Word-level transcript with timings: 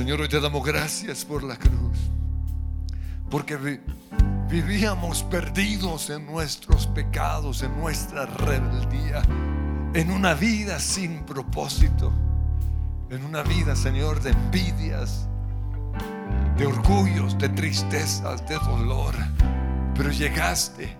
Señor, 0.00 0.22
hoy 0.22 0.30
te 0.30 0.40
damos 0.40 0.64
gracias 0.64 1.26
por 1.26 1.42
la 1.42 1.56
cruz. 1.56 1.98
Porque 3.28 3.78
vivíamos 4.48 5.22
perdidos 5.24 6.08
en 6.08 6.24
nuestros 6.24 6.86
pecados, 6.86 7.62
en 7.62 7.78
nuestra 7.78 8.24
rebeldía, 8.24 9.20
en 9.92 10.10
una 10.10 10.32
vida 10.32 10.78
sin 10.78 11.22
propósito, 11.26 12.14
en 13.10 13.26
una 13.26 13.42
vida, 13.42 13.76
Señor, 13.76 14.22
de 14.22 14.30
envidias, 14.30 15.28
de 16.56 16.64
orgullos, 16.64 17.36
de 17.36 17.50
tristezas, 17.50 18.48
de 18.48 18.54
dolor. 18.54 19.14
Pero 19.94 20.10
llegaste 20.10 20.96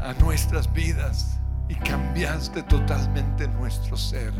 a 0.00 0.14
nuestras 0.14 0.72
vidas 0.72 1.38
y 1.68 1.76
cambiaste 1.76 2.64
totalmente 2.64 3.46
nuestro 3.46 3.96
ser. 3.96 4.32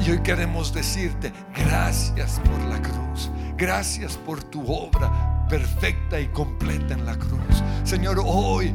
Y 0.00 0.10
hoy 0.10 0.18
queremos 0.22 0.72
decirte 0.72 1.32
gracias 1.54 2.40
por 2.40 2.60
la 2.68 2.80
cruz, 2.80 3.30
gracias 3.56 4.16
por 4.16 4.42
tu 4.42 4.64
obra 4.72 5.46
perfecta 5.48 6.18
y 6.18 6.26
completa 6.28 6.94
en 6.94 7.06
la 7.06 7.16
cruz. 7.16 7.62
Señor, 7.84 8.20
hoy 8.24 8.74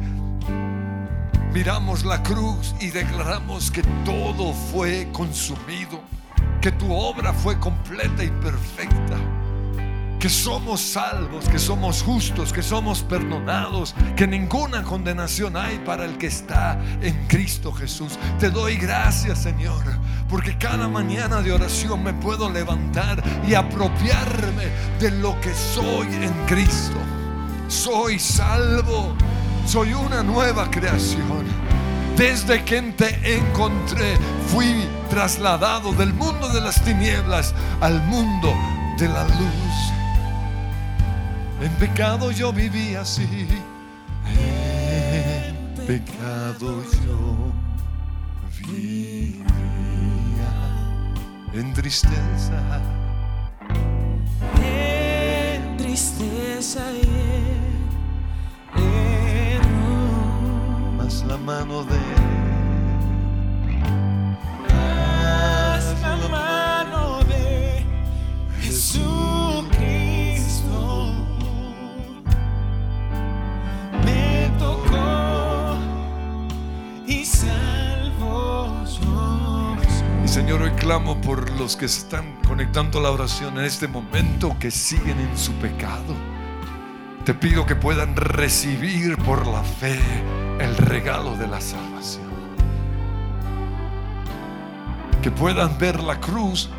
miramos 1.52 2.04
la 2.04 2.22
cruz 2.22 2.74
y 2.80 2.90
declaramos 2.90 3.70
que 3.70 3.82
todo 4.04 4.52
fue 4.52 5.08
consumido, 5.12 6.00
que 6.60 6.72
tu 6.72 6.92
obra 6.92 7.32
fue 7.32 7.58
completa 7.58 8.24
y 8.24 8.30
perfecta 8.30 9.18
que 10.18 10.28
somos 10.28 10.80
salvos, 10.80 11.48
que 11.48 11.58
somos 11.58 12.02
justos, 12.02 12.52
que 12.52 12.62
somos 12.62 13.02
perdonados, 13.02 13.94
que 14.16 14.26
ninguna 14.26 14.82
condenación 14.82 15.56
hay 15.56 15.78
para 15.78 16.04
el 16.04 16.18
que 16.18 16.26
está 16.26 16.78
en 17.00 17.26
Cristo 17.28 17.72
Jesús. 17.72 18.18
Te 18.38 18.50
doy 18.50 18.76
gracias, 18.76 19.42
Señor, 19.42 19.84
porque 20.28 20.58
cada 20.58 20.88
mañana 20.88 21.40
de 21.40 21.52
oración 21.52 22.02
me 22.02 22.12
puedo 22.14 22.50
levantar 22.50 23.22
y 23.46 23.54
apropiarme 23.54 24.66
de 24.98 25.10
lo 25.12 25.40
que 25.40 25.54
soy 25.54 26.08
en 26.14 26.32
Cristo. 26.46 26.98
Soy 27.68 28.18
salvo, 28.18 29.14
soy 29.66 29.92
una 29.92 30.22
nueva 30.22 30.68
creación. 30.70 31.46
Desde 32.16 32.64
que 32.64 32.82
te 32.82 33.36
encontré, 33.36 34.16
fui 34.48 34.84
trasladado 35.08 35.92
del 35.92 36.12
mundo 36.12 36.48
de 36.48 36.60
las 36.60 36.82
tinieblas 36.82 37.54
al 37.80 38.02
mundo 38.06 38.52
de 38.98 39.08
la 39.08 39.22
luz. 39.22 39.97
En 41.60 41.72
pecado 41.72 42.30
yo 42.30 42.52
vivía 42.52 43.00
así. 43.00 43.48
En 44.26 45.86
pecado 45.86 46.84
yo 47.04 47.52
vivía. 48.64 49.44
En 51.52 51.72
tristeza. 51.72 52.80
En 54.62 55.76
tristeza 55.76 56.92
y 56.92 57.02
en 58.76 58.94
error. 59.56 60.92
Más 60.96 61.24
la 61.24 61.38
mano 61.38 61.82
de 61.82 62.27
Señor, 80.48 80.62
hoy 80.62 80.70
clamo 80.76 81.20
por 81.20 81.50
los 81.58 81.76
que 81.76 81.86
se 81.88 81.98
están 81.98 82.40
conectando 82.48 83.00
a 83.00 83.02
la 83.02 83.10
oración 83.10 83.58
en 83.58 83.66
este 83.66 83.86
momento, 83.86 84.56
que 84.58 84.70
siguen 84.70 85.20
en 85.20 85.36
su 85.36 85.52
pecado. 85.56 86.16
Te 87.26 87.34
pido 87.34 87.66
que 87.66 87.76
puedan 87.76 88.16
recibir 88.16 89.18
por 89.18 89.46
la 89.46 89.62
fe 89.62 90.00
el 90.58 90.74
regalo 90.78 91.36
de 91.36 91.48
la 91.48 91.60
salvación. 91.60 92.30
Que 95.20 95.30
puedan 95.30 95.76
ver 95.76 96.02
la 96.02 96.18
cruz 96.18 96.70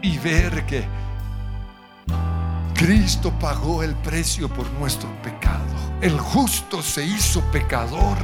y 0.00 0.16
ver 0.16 0.64
que 0.64 0.86
Cristo 2.72 3.34
pagó 3.38 3.82
el 3.82 3.94
precio 3.96 4.48
por 4.48 4.66
nuestro 4.80 5.10
pecado. 5.22 5.66
El 6.00 6.18
justo 6.18 6.80
se 6.80 7.04
hizo 7.04 7.42
pecador. 7.52 8.16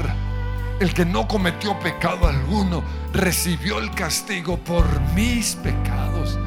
El 0.78 0.92
que 0.92 1.06
no 1.06 1.26
cometió 1.26 1.78
pecado 1.80 2.26
alguno 2.26 2.82
recibió 3.12 3.78
el 3.78 3.90
castigo 3.92 4.58
por 4.58 4.84
mis 5.14 5.56
pecados. 5.56 6.38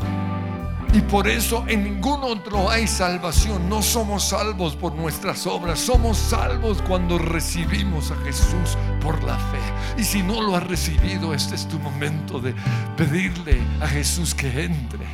Y 0.94 1.02
por 1.02 1.28
eso 1.28 1.66
en 1.68 1.84
ningún 1.84 2.24
otro 2.24 2.70
hay 2.70 2.88
salvación. 2.88 3.68
No 3.68 3.82
somos 3.82 4.30
salvos 4.30 4.76
por 4.76 4.94
nuestras 4.94 5.48
obras. 5.48 5.80
Somos 5.80 6.18
salvos 6.18 6.82
cuando 6.84 7.18
recibimos 7.18 8.12
a 8.12 8.16
Jesús 8.18 8.78
por 9.02 9.24
la 9.24 9.36
fe. 9.36 9.60
Y 9.98 10.04
si 10.04 10.22
no 10.22 10.42
lo 10.42 10.56
has 10.56 10.68
recibido, 10.68 11.34
este 11.34 11.56
es 11.56 11.68
tu 11.68 11.80
momento 11.80 12.40
de 12.40 12.54
pedirle 12.98 13.62
a 13.82 13.88
Jesús 13.88 14.36
que 14.36 14.66
entre. 14.66 15.08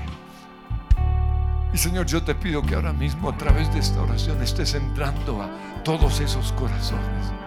Y 1.74 1.78
Señor, 1.78 2.06
yo 2.06 2.24
te 2.24 2.36
pido 2.36 2.62
que 2.62 2.76
ahora 2.76 2.94
mismo 2.94 3.30
a 3.30 3.38
través 3.38 3.74
de 3.74 3.80
esta 3.80 4.02
oración 4.02 4.42
estés 4.42 4.74
entrando 4.76 5.42
a 5.42 5.50
todos 5.84 6.22
esos 6.22 6.54
corazones. 6.54 7.45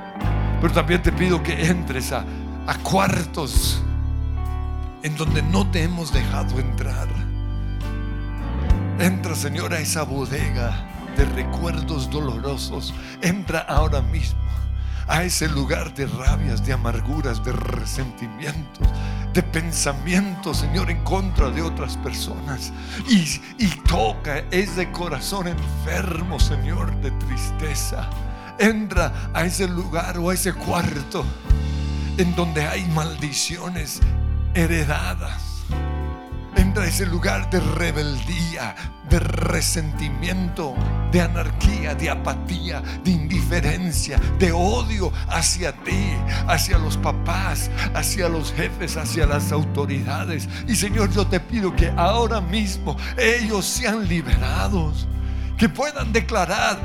Pero 0.60 0.72
también 0.72 1.02
te 1.02 1.12
pido 1.12 1.42
que 1.42 1.66
entres 1.66 2.12
a, 2.12 2.24
a 2.66 2.74
cuartos 2.78 3.82
en 5.02 5.16
donde 5.16 5.42
no 5.42 5.70
te 5.70 5.82
hemos 5.82 6.12
dejado 6.12 6.58
entrar. 6.58 7.08
Entra, 8.98 9.34
Señor, 9.34 9.72
a 9.72 9.78
esa 9.78 10.02
bodega 10.02 10.88
de 11.16 11.24
recuerdos 11.24 12.10
dolorosos. 12.10 12.92
Entra 13.22 13.60
ahora 13.60 14.02
mismo 14.02 14.38
a 15.08 15.24
ese 15.24 15.48
lugar 15.48 15.94
de 15.94 16.06
rabias, 16.06 16.64
de 16.64 16.74
amarguras, 16.74 17.42
de 17.42 17.52
resentimientos, 17.52 18.86
de 19.32 19.42
pensamientos, 19.42 20.58
Señor, 20.58 20.90
en 20.90 21.02
contra 21.02 21.50
de 21.50 21.62
otras 21.62 21.96
personas. 21.96 22.72
Y, 23.08 23.40
y 23.58 23.68
toca 23.88 24.44
ese 24.50 24.90
corazón 24.92 25.48
enfermo, 25.48 26.38
Señor, 26.38 26.94
de 27.00 27.10
tristeza. 27.12 28.08
Entra 28.58 29.30
a 29.32 29.44
ese 29.44 29.68
lugar 29.68 30.18
o 30.18 30.30
a 30.30 30.34
ese 30.34 30.52
cuarto 30.52 31.24
en 32.16 32.34
donde 32.34 32.66
hay 32.66 32.84
maldiciones 32.86 34.00
heredadas. 34.54 35.64
Entra 36.56 36.82
a 36.82 36.86
ese 36.86 37.06
lugar 37.06 37.48
de 37.50 37.60
rebeldía, 37.60 38.74
de 39.08 39.20
resentimiento, 39.20 40.74
de 41.12 41.20
anarquía, 41.20 41.94
de 41.94 42.10
apatía, 42.10 42.82
de 43.04 43.12
indiferencia, 43.12 44.20
de 44.40 44.50
odio 44.50 45.12
hacia 45.28 45.72
ti, 45.84 46.14
hacia 46.48 46.78
los 46.78 46.96
papás, 46.96 47.70
hacia 47.94 48.28
los 48.28 48.52
jefes, 48.52 48.96
hacia 48.96 49.26
las 49.26 49.52
autoridades. 49.52 50.48
Y 50.66 50.74
Señor, 50.74 51.12
yo 51.12 51.26
te 51.26 51.38
pido 51.38 51.74
que 51.76 51.92
ahora 51.96 52.40
mismo 52.40 52.96
ellos 53.16 53.64
sean 53.64 54.08
liberados, 54.08 55.06
que 55.56 55.68
puedan 55.68 56.12
declarar, 56.12 56.80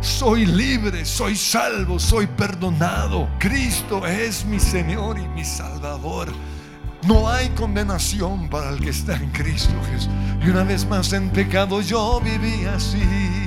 soy 0.00 0.46
libre, 0.46 1.04
soy 1.04 1.36
salvo, 1.36 1.98
soy 1.98 2.26
perdonado. 2.26 3.28
Cristo 3.38 4.06
es 4.06 4.44
mi 4.44 4.58
Señor 4.58 5.18
y 5.18 5.28
mi 5.28 5.44
Salvador. 5.44 6.32
No 7.06 7.28
hay 7.28 7.48
condenación 7.50 8.48
para 8.48 8.70
el 8.70 8.80
que 8.80 8.90
está 8.90 9.16
en 9.16 9.30
Cristo 9.30 9.74
Jesús. 9.90 10.10
Y 10.44 10.50
una 10.50 10.64
vez 10.64 10.86
más 10.86 11.12
en 11.12 11.30
pecado 11.30 11.80
yo 11.80 12.20
viví 12.20 12.64
así. 12.64 13.45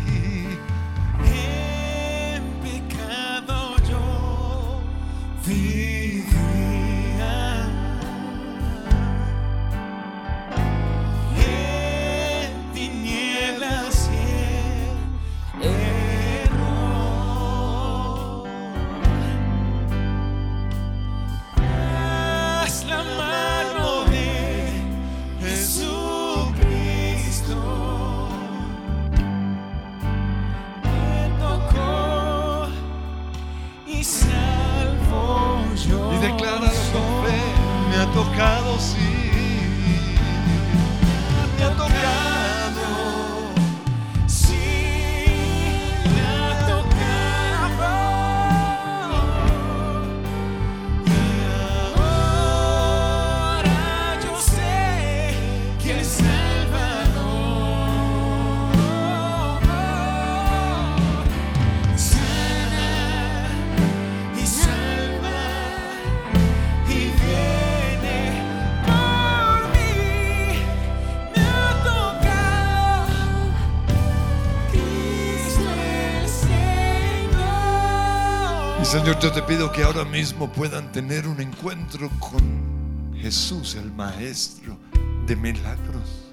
Señor, 79.10 79.24
yo 79.24 79.32
te 79.32 79.42
pido 79.42 79.72
que 79.72 79.82
ahora 79.82 80.06
mismo 80.06 80.52
puedan 80.52 80.92
tener 80.92 81.28
un 81.28 81.42
encuentro 81.42 82.12
con 82.20 83.12
Jesús, 83.16 83.74
el 83.74 83.92
Maestro 83.92 84.78
de 85.26 85.36
milagros, 85.36 86.32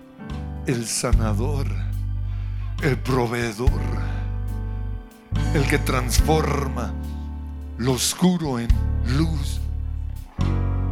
el 0.67 0.85
sanador, 0.85 1.67
el 2.83 2.99
proveedor, 2.99 3.71
el 5.55 5.67
que 5.69 5.79
transforma 5.79 6.93
lo 7.79 7.93
oscuro 7.93 8.59
en 8.59 8.69
luz, 9.17 9.59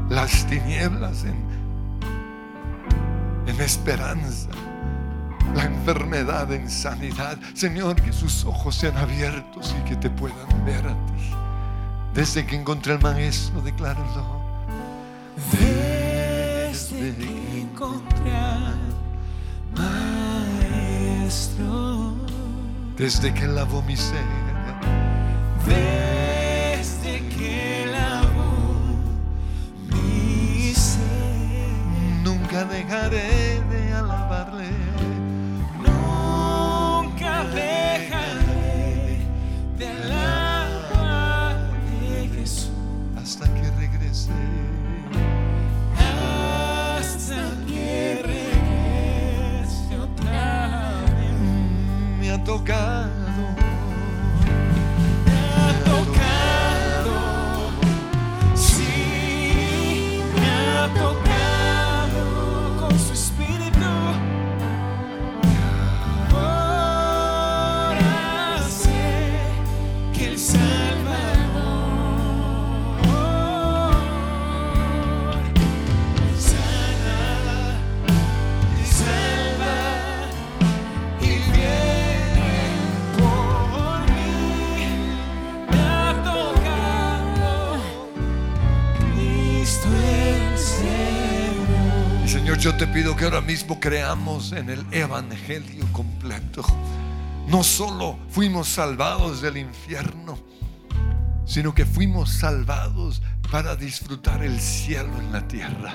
las 0.08 0.46
tinieblas 0.46 1.24
en, 1.24 1.36
en 3.46 3.60
esperanza, 3.60 4.48
la 5.54 5.64
enfermedad 5.64 6.50
en 6.50 6.70
sanidad. 6.70 7.38
Señor, 7.52 8.00
que 8.00 8.14
sus 8.14 8.46
ojos 8.46 8.74
sean 8.74 8.96
abiertos 8.96 9.74
y 9.78 9.86
que 9.86 9.96
te 9.96 10.08
puedan 10.08 10.64
ver 10.64 10.86
a 10.86 10.94
ti. 11.08 11.43
Desde 12.14 12.46
que 12.46 12.54
encontré 12.54 12.92
al 12.92 13.00
maestro, 13.02 13.60
declárenlo. 13.60 14.24
Desde 15.50 17.12
que 17.16 17.60
encontré 17.62 18.36
al 18.36 18.78
maestro. 21.26 22.14
Desde 22.96 23.34
que 23.34 23.48
lavó 23.48 23.82
mi 23.82 23.96
ser. 23.96 24.22
Desde 25.66 27.28
que 27.30 27.86
lavó 27.90 28.76
mi 29.90 30.72
ser. 30.72 31.02
Nunca 32.22 32.64
dejaré 32.64 33.43
Me 52.54 53.13
yo 92.64 92.74
te 92.74 92.86
pido 92.86 93.14
que 93.14 93.26
ahora 93.26 93.42
mismo 93.42 93.78
creamos 93.78 94.52
en 94.52 94.70
el 94.70 94.86
Evangelio 94.90 95.86
completo. 95.92 96.64
No 97.46 97.62
solo 97.62 98.18
fuimos 98.30 98.68
salvados 98.68 99.42
del 99.42 99.58
infierno, 99.58 100.38
sino 101.44 101.74
que 101.74 101.84
fuimos 101.84 102.30
salvados 102.30 103.20
para 103.52 103.76
disfrutar 103.76 104.42
el 104.42 104.58
cielo 104.58 105.12
en 105.18 105.30
la 105.30 105.46
tierra. 105.46 105.92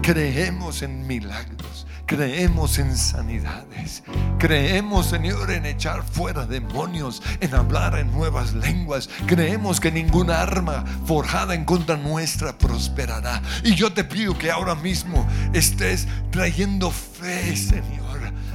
Creemos 0.00 0.82
en 0.82 1.08
milagros, 1.08 1.88
creemos 2.06 2.78
en 2.78 2.96
sanidades, 2.96 4.02
creemos, 4.38 5.06
Señor, 5.06 5.50
en 5.50 5.66
echar 5.66 6.02
fuera 6.02 6.46
demonios, 6.46 7.22
en 7.40 7.54
hablar 7.54 7.98
en 7.98 8.12
nuevas 8.12 8.52
lenguas. 8.54 9.08
Creemos 9.26 9.80
que 9.80 9.90
ninguna 9.90 10.40
arma 10.40 10.84
forjada 11.06 11.54
en 11.54 11.64
contra 11.64 11.96
nuestra 11.96 12.56
prosperará. 12.56 13.42
Y 13.62 13.74
yo 13.74 13.92
te 13.92 14.04
pido 14.04 14.36
que 14.36 14.50
ahora 14.50 14.74
mismo 14.74 15.26
estés 15.52 16.06
trayendo 16.30 16.90
fe, 16.90 17.56
Señor 17.56 18.04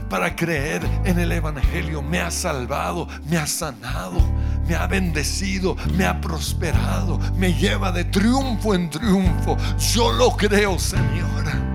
para 0.10 0.36
creer 0.36 0.82
en 1.06 1.20
el 1.20 1.32
Evangelio. 1.32 2.02
Me 2.02 2.20
ha 2.20 2.32
salvado, 2.32 3.08
me 3.30 3.38
ha 3.38 3.48
sanado, 3.48 4.20
me 4.68 4.76
ha 4.76 4.88
bendecido, 4.88 5.76
me 5.96 6.06
ha 6.06 6.20
prosperado, 6.20 7.20
me 7.36 7.54
lleva 7.54 7.92
de 7.92 8.06
triunfo 8.06 8.74
en 8.74 8.90
triunfo. 8.90 9.56
Yo 9.94 10.12
lo 10.12 10.36
creo, 10.36 10.80
Señor. 10.80 11.69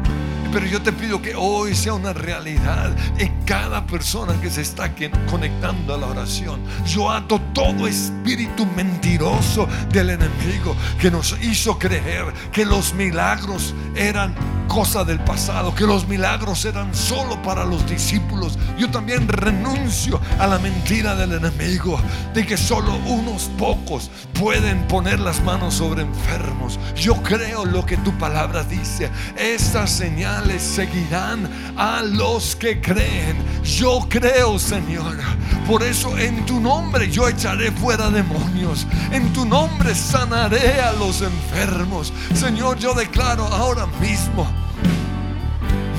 Pero 0.55 0.67
yo 0.67 0.81
te 0.81 0.93
pido 0.93 1.21
que 1.21 1.35
hoy 1.35 1.75
sea 1.75 1.95
una 1.95 2.13
realidad 2.13 2.95
en 3.19 3.45
cada 3.45 3.85
persona 3.85 4.41
que 4.41 4.49
se 4.49 4.61
está 4.61 4.95
conectando 5.29 5.93
a 5.93 5.99
la 5.99 6.07
oración. 6.07 6.61
Yo 6.87 7.11
ato 7.11 7.41
todo 7.53 7.89
espíritu 7.89 8.65
mentiroso 8.65 9.67
del 9.91 10.11
enemigo 10.11 10.77
que 11.01 11.11
nos 11.11 11.37
hizo 11.43 11.77
creer 11.77 12.33
que 12.53 12.65
los 12.65 12.95
milagros 12.95 13.75
eran 13.97 14.33
cosa 14.69 15.05
del 15.05 15.21
pasado, 15.21 15.75
que 15.75 15.87
los 15.87 16.09
milagros 16.09 16.65
eran 16.65 16.95
solo 16.95 17.41
para 17.43 17.65
los 17.65 17.89
discípulos. 17.89 18.59
Yo 18.79 18.91
también 18.91 19.29
renuncio 19.29 20.21
a 20.39 20.47
la 20.47 20.59
mentira 20.59 21.15
del 21.15 21.33
enemigo 21.33 22.01
de 22.33 22.47
que 22.47 22.57
solo 22.57 22.97
unos 23.07 23.51
pocos 23.59 24.11
pueden 24.39 24.87
poner 24.89 25.21
las 25.21 25.43
manos 25.43 25.75
sobre 25.75 26.03
enfermos. 26.03 26.79
Yo 26.97 27.15
creo 27.23 27.65
lo 27.65 27.87
que 27.87 27.97
tu 27.99 28.13
palabra 28.19 28.65
dice. 28.65 29.11
Estas 29.37 29.91
señales 29.91 30.63
seguirán 30.63 31.49
a 31.77 32.03
los 32.03 32.57
que 32.57 32.81
creen. 32.81 33.37
Yo 33.63 34.07
creo, 34.09 34.59
Señor. 34.59 35.19
Por 35.67 35.83
eso 35.83 36.17
en 36.19 36.45
tu 36.47 36.61
nombre 36.61 37.11
yo 37.11 37.29
echaré 37.29 37.71
fuera 37.73 38.11
demonios. 38.11 38.87
En 39.13 39.33
tu 39.33 39.45
nombre 39.45 39.95
sanaré 39.95 40.81
a 40.81 40.93
los 40.93 41.23
enfermos. 41.23 42.13
Señor, 42.35 42.79
yo 42.79 42.95
declaro 42.95 43.45
ahora 43.47 43.87
mismo 44.01 44.47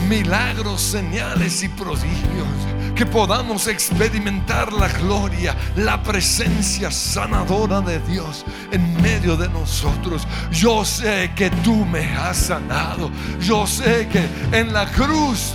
milagros, 0.08 0.82
señales 0.82 1.64
y 1.64 1.70
prodigios. 1.70 2.48
Que 2.96 3.06
podamos 3.06 3.68
experimentar 3.68 4.72
la 4.72 4.88
gloria, 4.88 5.54
la 5.76 6.02
presencia 6.02 6.90
sanadora 6.90 7.82
de 7.82 8.00
Dios 8.00 8.46
en 8.72 9.02
medio 9.02 9.36
de 9.36 9.50
nosotros. 9.50 10.26
Yo 10.50 10.86
sé 10.86 11.32
que 11.36 11.50
tú 11.50 11.86
me 11.86 12.06
has 12.16 12.38
sanado. 12.38 13.12
Yo 13.42 13.68
sé 13.68 14.08
que 14.08 14.26
en 14.58 14.72
la 14.72 14.86
cruz 14.86 15.54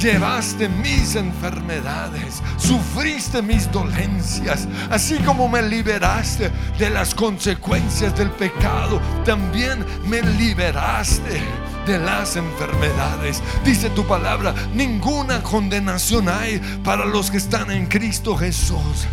llevaste 0.00 0.68
mis 0.68 1.16
enfermedades, 1.16 2.40
sufriste 2.56 3.42
mis 3.42 3.70
dolencias, 3.70 4.68
así 4.90 5.18
como 5.18 5.48
me 5.48 5.60
liberaste 5.60 6.50
de 6.78 6.90
las 6.90 7.14
consecuencias 7.14 8.16
del 8.16 8.30
pecado, 8.30 9.00
también 9.24 9.84
me 10.06 10.22
liberaste 10.22 11.67
de 11.88 11.98
las 11.98 12.36
enfermedades. 12.36 13.42
Dice 13.64 13.88
tu 13.88 14.06
palabra, 14.06 14.54
ninguna 14.74 15.42
condenación 15.42 16.28
hay 16.28 16.60
para 16.84 17.06
los 17.06 17.30
que 17.30 17.38
están 17.38 17.70
en 17.70 17.86
Cristo 17.86 18.36
Jesús. 18.36 19.06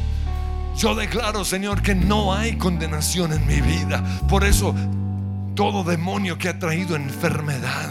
Yo 0.78 0.94
declaro, 0.94 1.46
Señor, 1.46 1.82
que 1.82 1.96
no 1.96 2.34
hay 2.34 2.58
condenación 2.58 3.32
en 3.32 3.48
mi 3.48 3.62
vida. 3.62 4.04
Por 4.28 4.44
eso, 4.44 4.76
todo 5.56 5.86
demonio 5.86 6.38
que 6.38 6.50
ha 6.50 6.60
traído 6.60 6.98
enfermedad, 6.98 7.90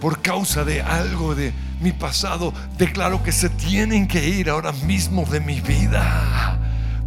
por 0.00 0.22
causa 0.22 0.64
de 0.64 0.80
algo 0.80 1.34
de 1.34 1.52
mi 1.80 1.90
pasado, 1.90 2.54
declaro 2.78 3.24
que 3.24 3.32
se 3.32 3.48
tienen 3.48 4.06
que 4.06 4.28
ir 4.28 4.48
ahora 4.48 4.70
mismo 4.70 5.24
de 5.24 5.40
mi 5.40 5.60
vida. 5.60 6.56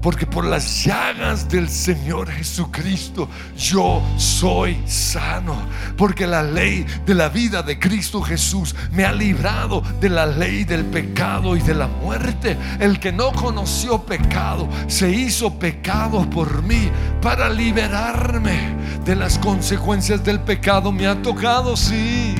Porque 0.02 0.26
por 0.26 0.46
las 0.46 0.86
llagas 0.86 1.50
del 1.50 1.68
Señor 1.68 2.30
Jesucristo 2.30 3.28
yo 3.58 4.02
soy 4.18 4.82
sano. 4.86 5.56
Porque 5.98 6.26
la 6.26 6.42
ley 6.42 6.86
de 7.06 7.14
la 7.14 7.28
vida 7.28 7.62
de 7.64 7.78
Cristo 7.78 8.22
Jesús 8.22 8.76
me 8.92 9.04
ha 9.04 9.12
librado 9.12 9.84
de 10.00 10.10
la 10.10 10.26
ley 10.26 10.64
del 10.64 10.86
pecado 10.86 11.58
y 11.58 11.62
de 11.62 11.74
la 11.74 11.88
muerte. 11.88 12.58
El 12.80 13.00
que 13.00 13.12
no 13.12 13.34
conoció 13.34 14.04
pecado 14.04 14.70
se 14.88 15.12
hizo 15.12 15.60
pecado 15.60 16.30
por 16.30 16.64
mí 16.64 16.90
para 17.22 17.50
liberarme 17.50 18.76
de 19.04 19.16
las 19.16 19.38
consecuencias 19.38 20.24
del 20.24 20.40
pecado. 20.40 20.92
Me 20.94 21.08
ha 21.08 21.22
tocado, 21.22 21.76
sí. 21.76 22.36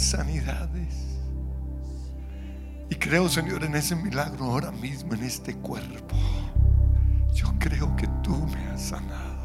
Sanidades. 0.00 0.94
Y 2.88 2.94
creo, 2.94 3.28
Señor, 3.28 3.64
en 3.64 3.74
ese 3.74 3.96
milagro 3.96 4.44
ahora 4.44 4.70
mismo, 4.70 5.14
en 5.14 5.24
este 5.24 5.54
cuerpo. 5.56 6.16
Yo 7.34 7.52
creo 7.58 7.94
que 7.96 8.06
tú 8.22 8.46
me 8.46 8.66
has 8.68 8.82
sanado. 8.82 9.36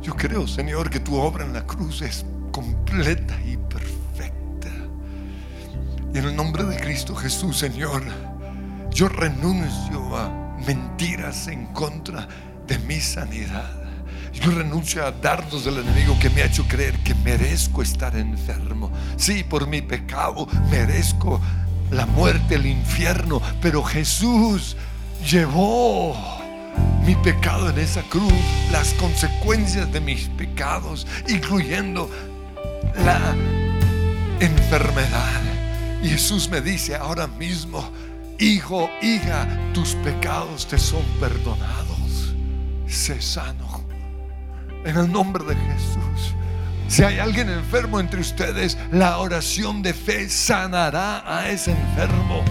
Yo 0.00 0.14
creo, 0.16 0.46
Señor, 0.46 0.88
que 0.90 1.00
tu 1.00 1.16
obra 1.16 1.44
en 1.44 1.52
la 1.52 1.66
cruz 1.66 2.02
es 2.02 2.24
completa 2.50 3.36
y 3.44 3.56
perfecta. 3.56 4.68
Y 6.14 6.18
en 6.18 6.24
el 6.24 6.36
nombre 6.36 6.64
de 6.64 6.76
Cristo 6.76 7.14
Jesús, 7.14 7.58
Señor, 7.58 8.02
yo 8.90 9.08
renuncio 9.08 10.16
a 10.16 10.56
mentiras 10.66 11.48
en 11.48 11.66
contra 11.66 12.28
de 12.66 12.78
mi 12.80 13.00
sanidad. 13.00 13.81
Yo 14.32 14.50
renuncio 14.50 15.04
a 15.04 15.12
dardos 15.12 15.64
del 15.64 15.78
enemigo 15.78 16.18
que 16.18 16.30
me 16.30 16.42
ha 16.42 16.46
hecho 16.46 16.66
creer 16.66 16.94
que 17.00 17.14
merezco 17.14 17.82
estar 17.82 18.16
enfermo. 18.16 18.90
Sí, 19.16 19.44
por 19.44 19.66
mi 19.66 19.82
pecado 19.82 20.48
merezco 20.70 21.40
la 21.90 22.06
muerte, 22.06 22.54
el 22.54 22.66
infierno, 22.66 23.40
pero 23.60 23.82
Jesús 23.82 24.76
llevó 25.30 26.16
mi 27.04 27.14
pecado 27.16 27.68
en 27.68 27.78
esa 27.78 28.02
cruz, 28.02 28.32
las 28.70 28.94
consecuencias 28.94 29.92
de 29.92 30.00
mis 30.00 30.28
pecados, 30.30 31.06
incluyendo 31.28 32.10
la 33.04 33.34
enfermedad. 34.40 35.42
Jesús 36.02 36.48
me 36.48 36.60
dice 36.60 36.96
ahora 36.96 37.26
mismo, 37.26 37.90
hijo, 38.38 38.88
hija, 39.02 39.46
tus 39.74 39.94
pecados 39.96 40.66
te 40.66 40.78
son 40.78 41.02
perdonados. 41.20 42.34
Sé 42.86 43.20
sano. 43.20 43.81
En 44.84 44.96
el 44.96 45.10
nombre 45.10 45.44
de 45.44 45.54
Jesús. 45.54 46.34
Si 46.88 47.02
hay 47.02 47.18
alguien 47.18 47.48
enfermo 47.48 48.00
entre 48.00 48.20
ustedes, 48.20 48.76
la 48.90 49.18
oración 49.18 49.82
de 49.82 49.94
fe 49.94 50.28
sanará 50.28 51.22
a 51.26 51.48
ese 51.48 51.70
enfermo 51.70 52.44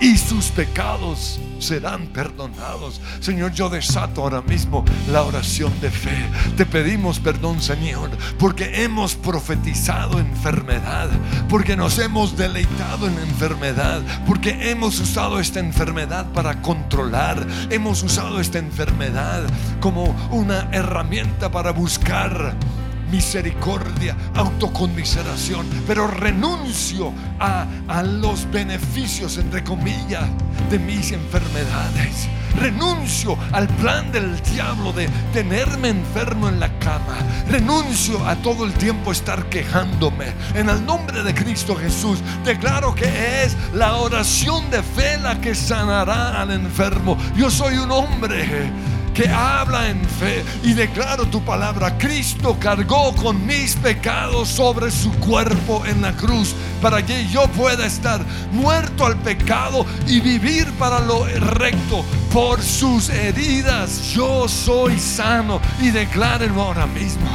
y 0.00 0.16
sus 0.16 0.46
pecados 0.46 1.40
serán 1.58 2.06
perdonados. 2.08 3.00
Señor, 3.20 3.52
yo 3.52 3.68
desato 3.68 4.22
ahora 4.22 4.42
mismo 4.42 4.84
la 5.10 5.22
oración 5.22 5.72
de 5.80 5.90
fe. 5.90 6.16
Te 6.56 6.66
pedimos 6.66 7.18
perdón, 7.18 7.60
Señor, 7.60 8.10
porque 8.38 8.84
hemos 8.84 9.14
profetizado 9.14 10.18
enfermedad, 10.18 11.08
porque 11.48 11.76
nos 11.76 11.98
hemos 11.98 12.36
deleitado 12.36 13.08
en 13.08 13.18
enfermedad, 13.18 14.02
porque 14.26 14.70
hemos 14.70 15.00
usado 15.00 15.40
esta 15.40 15.60
enfermedad 15.60 16.26
para 16.32 16.60
controlar, 16.62 17.46
hemos 17.70 18.02
usado 18.02 18.40
esta 18.40 18.58
enfermedad 18.58 19.44
como 19.80 20.14
una 20.30 20.68
herramienta 20.72 21.50
para 21.50 21.72
buscar 21.72 22.54
misericordia, 23.10 24.16
autoconmiseración, 24.34 25.66
pero 25.86 26.06
renuncio 26.06 27.12
a, 27.38 27.66
a, 27.88 28.02
los 28.02 28.50
beneficios, 28.50 29.38
entre 29.38 29.62
comillas, 29.62 30.24
de 30.70 30.78
mis 30.78 31.12
enfermedades. 31.12 32.28
Renuncio 32.58 33.36
al 33.52 33.68
plan 33.68 34.10
del 34.12 34.40
diablo 34.42 34.92
de 34.92 35.08
tenerme 35.32 35.90
enfermo 35.90 36.48
en 36.48 36.58
la 36.58 36.70
cama. 36.78 37.18
Renuncio 37.50 38.26
a 38.26 38.34
todo 38.36 38.64
el 38.64 38.72
tiempo 38.74 39.12
estar 39.12 39.44
quejándome. 39.50 40.32
En 40.54 40.70
el 40.70 40.84
nombre 40.84 41.22
de 41.22 41.34
Cristo 41.34 41.76
Jesús, 41.76 42.18
declaro 42.44 42.94
que 42.94 43.44
es 43.44 43.56
la 43.74 43.96
oración 43.96 44.70
de 44.70 44.82
fe 44.82 45.18
la 45.18 45.38
que 45.40 45.54
sanará 45.54 46.40
al 46.40 46.50
enfermo. 46.50 47.18
Yo 47.36 47.50
soy 47.50 47.76
un 47.76 47.90
hombre 47.90 48.70
que 49.16 49.30
habla 49.30 49.88
en 49.88 50.04
fe 50.04 50.44
y 50.62 50.74
declaro 50.74 51.24
tu 51.26 51.42
palabra. 51.42 51.96
Cristo 51.96 52.54
cargó 52.60 53.14
con 53.14 53.46
mis 53.46 53.74
pecados 53.76 54.48
sobre 54.48 54.90
su 54.90 55.10
cuerpo 55.12 55.82
en 55.86 56.02
la 56.02 56.12
cruz 56.12 56.54
para 56.82 57.04
que 57.04 57.26
yo 57.28 57.48
pueda 57.48 57.86
estar 57.86 58.20
muerto 58.52 59.06
al 59.06 59.16
pecado 59.16 59.86
y 60.06 60.20
vivir 60.20 60.70
para 60.72 61.00
lo 61.00 61.24
recto. 61.24 62.04
Por 62.30 62.60
sus 62.60 63.08
heridas 63.08 64.12
yo 64.12 64.46
soy 64.48 64.98
sano 64.98 65.62
y 65.80 65.90
declárenlo 65.90 66.60
ahora 66.60 66.86
mismo. 66.86 67.26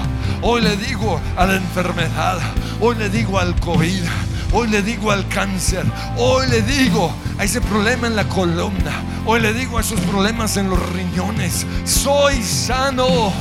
Hoy 0.44 0.62
le 0.62 0.78
digo 0.78 1.20
a 1.36 1.48
la 1.48 1.56
enfermedad, 1.56 2.38
hoy 2.80 2.96
le 2.96 3.10
digo 3.10 3.40
al 3.40 3.60
COVID. 3.60 4.04
Hoy 4.53 4.67
le 4.67 4.81
digo 4.81 5.12
al 5.12 5.27
cáncer. 5.29 5.86
Hoy 6.17 6.46
le 6.48 6.62
digo 6.62 7.13
a 7.39 7.43
ese 7.46 7.62
problema 7.62 8.08
en 8.08 8.17
la 8.17 8.27
columna. 8.27 8.91
Hoy 9.25 9.39
le 9.39 9.53
digo 9.53 9.77
a 9.77 9.81
esos 9.81 10.00
problemas 10.01 10.58
en 10.58 10.70
los 10.70 10.91
riñones. 10.91 11.65
Soy 11.86 12.43
sano. 12.43 13.31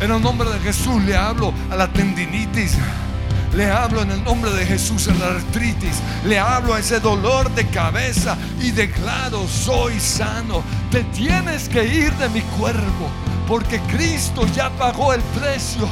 En 0.00 0.10
el 0.10 0.20
nombre 0.20 0.50
de 0.50 0.58
Jesús 0.58 1.00
le 1.04 1.16
hablo 1.16 1.54
a 1.70 1.76
la 1.76 1.86
tendinitis. 1.92 2.72
Le 3.54 3.70
hablo 3.70 4.02
en 4.02 4.10
el 4.10 4.24
nombre 4.24 4.50
de 4.50 4.66
Jesús 4.66 5.06
a 5.08 5.14
la 5.14 5.26
artritis. 5.26 6.02
Le 6.24 6.40
hablo 6.40 6.74
a 6.74 6.80
ese 6.80 6.98
dolor 6.98 7.48
de 7.54 7.64
cabeza 7.68 8.36
y 8.60 8.72
declaro, 8.72 9.46
soy 9.46 10.00
sano. 10.00 10.64
Te 10.90 11.04
tienes 11.04 11.68
que 11.68 11.84
ir 11.84 12.12
de 12.14 12.28
mi 12.30 12.40
cuerpo 12.58 13.08
porque 13.46 13.78
Cristo 13.82 14.44
ya 14.54 14.70
pagó 14.70 15.12
el 15.12 15.22
precio 15.22 15.88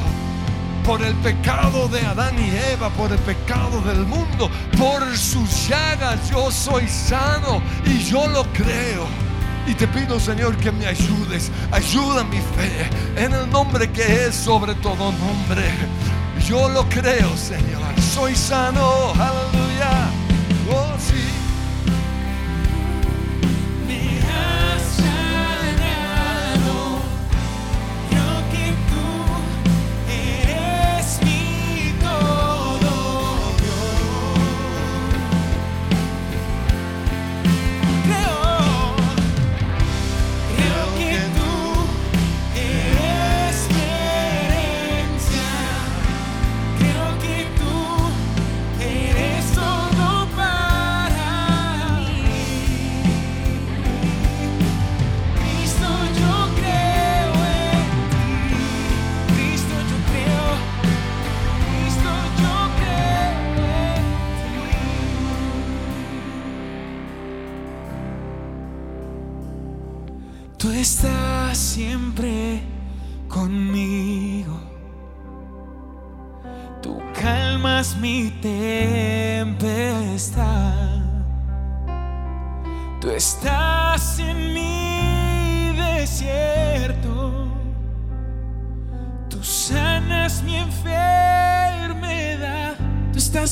por 0.84 1.02
el 1.02 1.14
pecado 1.16 1.88
de 1.88 2.00
Adán 2.00 2.34
y 2.38 2.50
Eva, 2.72 2.90
por 2.90 3.10
el 3.10 3.18
pecado 3.18 3.80
del 3.80 4.04
mundo, 4.06 4.50
por 4.78 5.16
sus 5.16 5.68
llagas 5.68 6.30
yo 6.30 6.50
soy 6.50 6.86
sano 6.86 7.62
y 7.86 7.98
yo 8.04 8.26
lo 8.28 8.44
creo. 8.52 9.06
Y 9.66 9.74
te 9.74 9.88
pido, 9.88 10.20
Señor, 10.20 10.56
que 10.58 10.70
me 10.70 10.86
ayudes. 10.86 11.50
Ayuda 11.72 12.22
mi 12.24 12.36
fe 12.36 12.90
en 13.16 13.32
el 13.32 13.48
nombre 13.48 13.90
que 13.90 14.26
es 14.26 14.34
sobre 14.34 14.74
todo 14.74 15.10
nombre. 15.12 15.62
Yo 16.46 16.68
lo 16.68 16.86
creo, 16.90 17.34
Señor. 17.36 17.82
Soy 18.14 18.36
sano. 18.36 19.12
Aleluya. 19.12 20.10
Oh, 20.70 20.92
sí. 20.98 21.43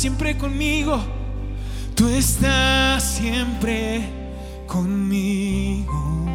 Siempre 0.03 0.37
conmigo. 0.37 1.01
Tú 1.95 2.09
estás 2.09 3.05
siempre 3.05 4.03
conmigo. 4.67 6.27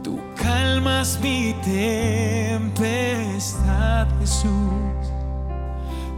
Tú 0.00 0.20
calmas 0.36 1.18
mi 1.20 1.52
tempestad, 1.64 2.86
Jesús. 4.20 5.10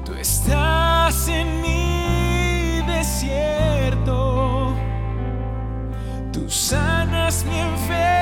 Tú 0.04 0.12
estás 0.12 1.28
en 1.28 1.62
mi 1.62 2.82
desierto. 2.86 4.74
Tú 6.30 6.50
sanas 6.50 7.42
mi 7.46 7.58
enfermedad. 7.58 8.13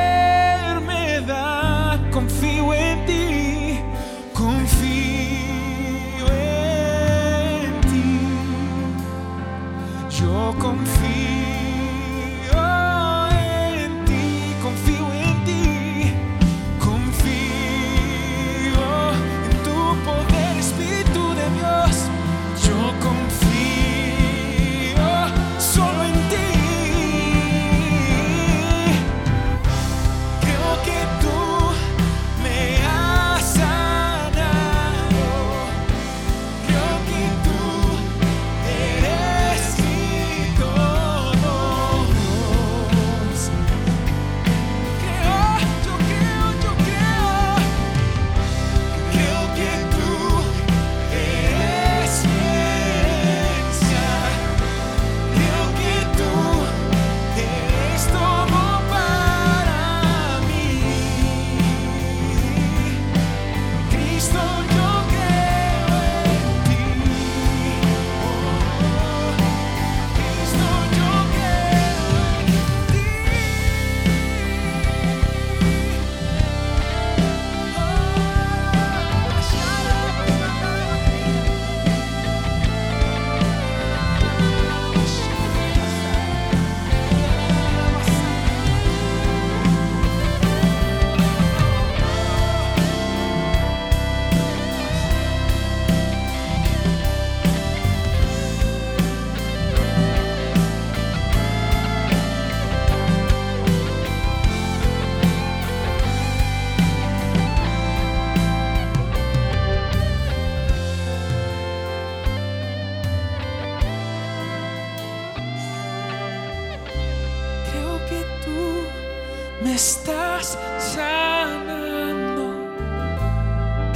Estás 119.75 120.59
sanando. 120.79 122.45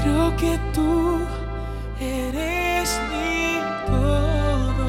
Creo 0.02 0.36
que 0.36 0.58
tú 0.72 1.20
eres 2.00 3.00
mi 3.10 3.60
todo, 3.86 4.88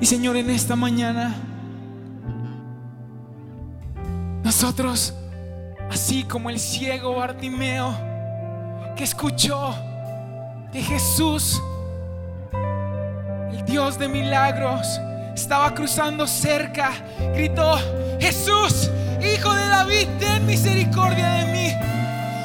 Y 0.00 0.06
Señor, 0.06 0.36
en 0.38 0.48
esta 0.48 0.74
mañana, 0.76 1.34
nosotros, 4.42 5.12
así 5.90 6.24
como 6.24 6.48
el 6.48 6.58
ciego 6.58 7.16
Bartimeo, 7.16 7.94
que 8.96 9.04
escuchó 9.04 9.74
que 10.72 10.80
Jesús, 10.82 11.62
el 13.52 13.62
Dios 13.66 13.98
de 13.98 14.08
milagros, 14.08 14.98
estaba 15.34 15.74
cruzando 15.74 16.26
cerca, 16.26 16.92
gritó, 17.34 17.76
Jesús, 18.18 18.90
Hijo 19.20 19.52
de 19.52 19.66
David, 19.68 20.08
ten 20.18 20.46
misericordia 20.46 21.28
de 21.28 21.52
mí. 21.52 21.89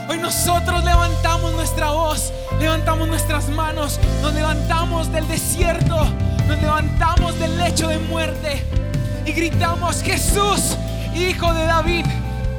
Hoy 0.07 0.19
nosotros 0.19 0.83
levantamos 0.83 1.53
nuestra 1.53 1.89
voz, 1.89 2.31
levantamos 2.59 3.07
nuestras 3.07 3.49
manos, 3.49 3.99
nos 4.21 4.33
levantamos 4.33 5.11
del 5.11 5.27
desierto, 5.27 6.05
nos 6.47 6.61
levantamos 6.61 7.39
del 7.39 7.57
lecho 7.57 7.87
de 7.87 7.97
muerte 7.97 8.63
y 9.25 9.31
gritamos, 9.31 10.03
Jesús, 10.03 10.77
Hijo 11.15 11.53
de 11.53 11.65
David, 11.65 12.05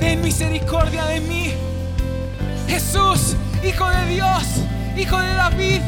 ten 0.00 0.22
misericordia 0.22 1.04
de 1.04 1.20
mí. 1.20 1.52
Jesús, 2.66 3.36
Hijo 3.62 3.88
de 3.88 4.06
Dios, 4.06 4.42
Hijo 4.96 5.18
de 5.18 5.34
David, 5.34 5.80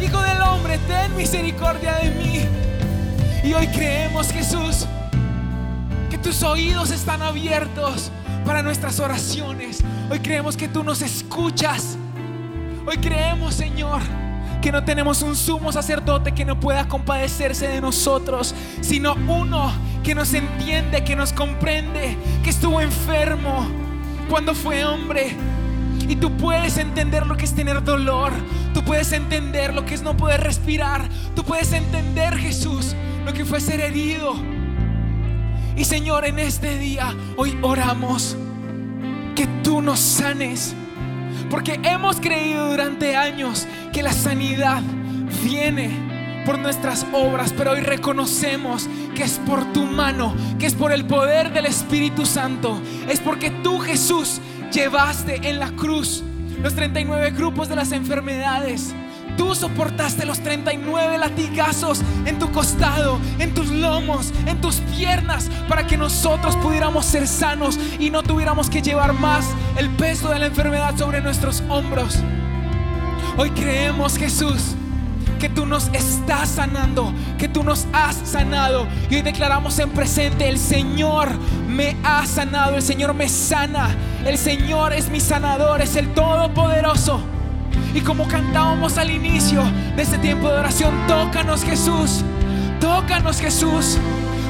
Hijo 0.00 0.22
del 0.22 0.40
hombre, 0.40 0.78
ten 0.88 1.14
misericordia 1.16 1.96
de 1.96 2.10
mí. 2.12 2.40
Y 3.44 3.52
hoy 3.52 3.66
creemos, 3.66 4.32
Jesús, 4.32 4.86
que 6.08 6.16
tus 6.16 6.42
oídos 6.42 6.90
están 6.90 7.20
abiertos 7.20 8.10
para 8.48 8.62
nuestras 8.62 8.98
oraciones. 8.98 9.84
Hoy 10.10 10.20
creemos 10.20 10.56
que 10.56 10.68
tú 10.68 10.82
nos 10.82 11.02
escuchas. 11.02 11.98
Hoy 12.86 12.96
creemos, 12.96 13.54
Señor, 13.54 14.00
que 14.62 14.72
no 14.72 14.82
tenemos 14.84 15.20
un 15.20 15.36
sumo 15.36 15.70
sacerdote 15.70 16.32
que 16.32 16.46
no 16.46 16.58
pueda 16.58 16.88
compadecerse 16.88 17.68
de 17.68 17.82
nosotros, 17.82 18.54
sino 18.80 19.16
uno 19.28 19.70
que 20.02 20.14
nos 20.14 20.32
entiende, 20.32 21.04
que 21.04 21.14
nos 21.14 21.34
comprende, 21.34 22.16
que 22.42 22.48
estuvo 22.48 22.80
enfermo 22.80 23.68
cuando 24.30 24.54
fue 24.54 24.82
hombre. 24.82 25.36
Y 26.08 26.16
tú 26.16 26.34
puedes 26.38 26.78
entender 26.78 27.26
lo 27.26 27.36
que 27.36 27.44
es 27.44 27.54
tener 27.54 27.84
dolor. 27.84 28.32
Tú 28.72 28.82
puedes 28.82 29.12
entender 29.12 29.74
lo 29.74 29.84
que 29.84 29.94
es 29.94 30.00
no 30.00 30.16
poder 30.16 30.40
respirar. 30.40 31.06
Tú 31.36 31.44
puedes 31.44 31.74
entender, 31.74 32.34
Jesús, 32.38 32.96
lo 33.26 33.34
que 33.34 33.44
fue 33.44 33.60
ser 33.60 33.82
herido. 33.82 34.57
Y 35.78 35.84
Señor, 35.84 36.26
en 36.26 36.40
este 36.40 36.76
día, 36.76 37.14
hoy 37.36 37.56
oramos 37.62 38.36
que 39.36 39.46
tú 39.62 39.80
nos 39.80 40.00
sanes. 40.00 40.74
Porque 41.48 41.78
hemos 41.84 42.20
creído 42.20 42.70
durante 42.70 43.14
años 43.14 43.64
que 43.92 44.02
la 44.02 44.12
sanidad 44.12 44.82
viene 45.44 46.42
por 46.44 46.58
nuestras 46.58 47.06
obras, 47.12 47.54
pero 47.56 47.72
hoy 47.72 47.80
reconocemos 47.80 48.88
que 49.14 49.22
es 49.22 49.38
por 49.46 49.72
tu 49.72 49.84
mano, 49.84 50.34
que 50.58 50.66
es 50.66 50.74
por 50.74 50.90
el 50.90 51.04
poder 51.04 51.52
del 51.52 51.66
Espíritu 51.66 52.26
Santo. 52.26 52.80
Es 53.08 53.20
porque 53.20 53.50
tú, 53.50 53.78
Jesús, 53.78 54.40
llevaste 54.72 55.48
en 55.48 55.60
la 55.60 55.70
cruz 55.70 56.24
los 56.60 56.74
39 56.74 57.30
grupos 57.30 57.68
de 57.68 57.76
las 57.76 57.92
enfermedades. 57.92 58.92
Tú 59.38 59.54
soportaste 59.54 60.26
los 60.26 60.40
39 60.40 61.16
latigazos 61.16 62.02
en 62.26 62.40
tu 62.40 62.50
costado, 62.50 63.18
en 63.38 63.54
tus 63.54 63.68
lomos, 63.68 64.32
en 64.46 64.60
tus 64.60 64.80
piernas, 64.96 65.48
para 65.68 65.86
que 65.86 65.96
nosotros 65.96 66.56
pudiéramos 66.56 67.06
ser 67.06 67.28
sanos 67.28 67.78
y 68.00 68.10
no 68.10 68.24
tuviéramos 68.24 68.68
que 68.68 68.82
llevar 68.82 69.12
más 69.12 69.46
el 69.76 69.88
peso 69.90 70.28
de 70.30 70.40
la 70.40 70.46
enfermedad 70.46 70.96
sobre 70.96 71.20
nuestros 71.20 71.62
hombros. 71.68 72.18
Hoy 73.36 73.50
creemos, 73.50 74.18
Jesús, 74.18 74.74
que 75.38 75.48
tú 75.48 75.66
nos 75.66 75.88
estás 75.92 76.48
sanando, 76.48 77.14
que 77.38 77.48
tú 77.48 77.62
nos 77.62 77.86
has 77.92 78.16
sanado. 78.16 78.88
Y 79.08 79.14
hoy 79.14 79.22
declaramos 79.22 79.78
en 79.78 79.90
presente, 79.90 80.48
el 80.48 80.58
Señor 80.58 81.30
me 81.68 81.96
ha 82.02 82.26
sanado, 82.26 82.74
el 82.74 82.82
Señor 82.82 83.14
me 83.14 83.28
sana, 83.28 83.94
el 84.26 84.36
Señor 84.36 84.92
es 84.92 85.08
mi 85.08 85.20
sanador, 85.20 85.80
es 85.80 85.94
el 85.94 86.12
Todopoderoso. 86.12 87.37
Y 87.94 88.00
como 88.00 88.28
cantábamos 88.28 88.98
al 88.98 89.10
inicio 89.10 89.62
de 89.96 90.02
este 90.02 90.18
tiempo 90.18 90.48
de 90.48 90.58
oración, 90.58 90.94
tócanos 91.06 91.64
Jesús, 91.64 92.22
tócanos 92.80 93.40
Jesús. 93.40 93.98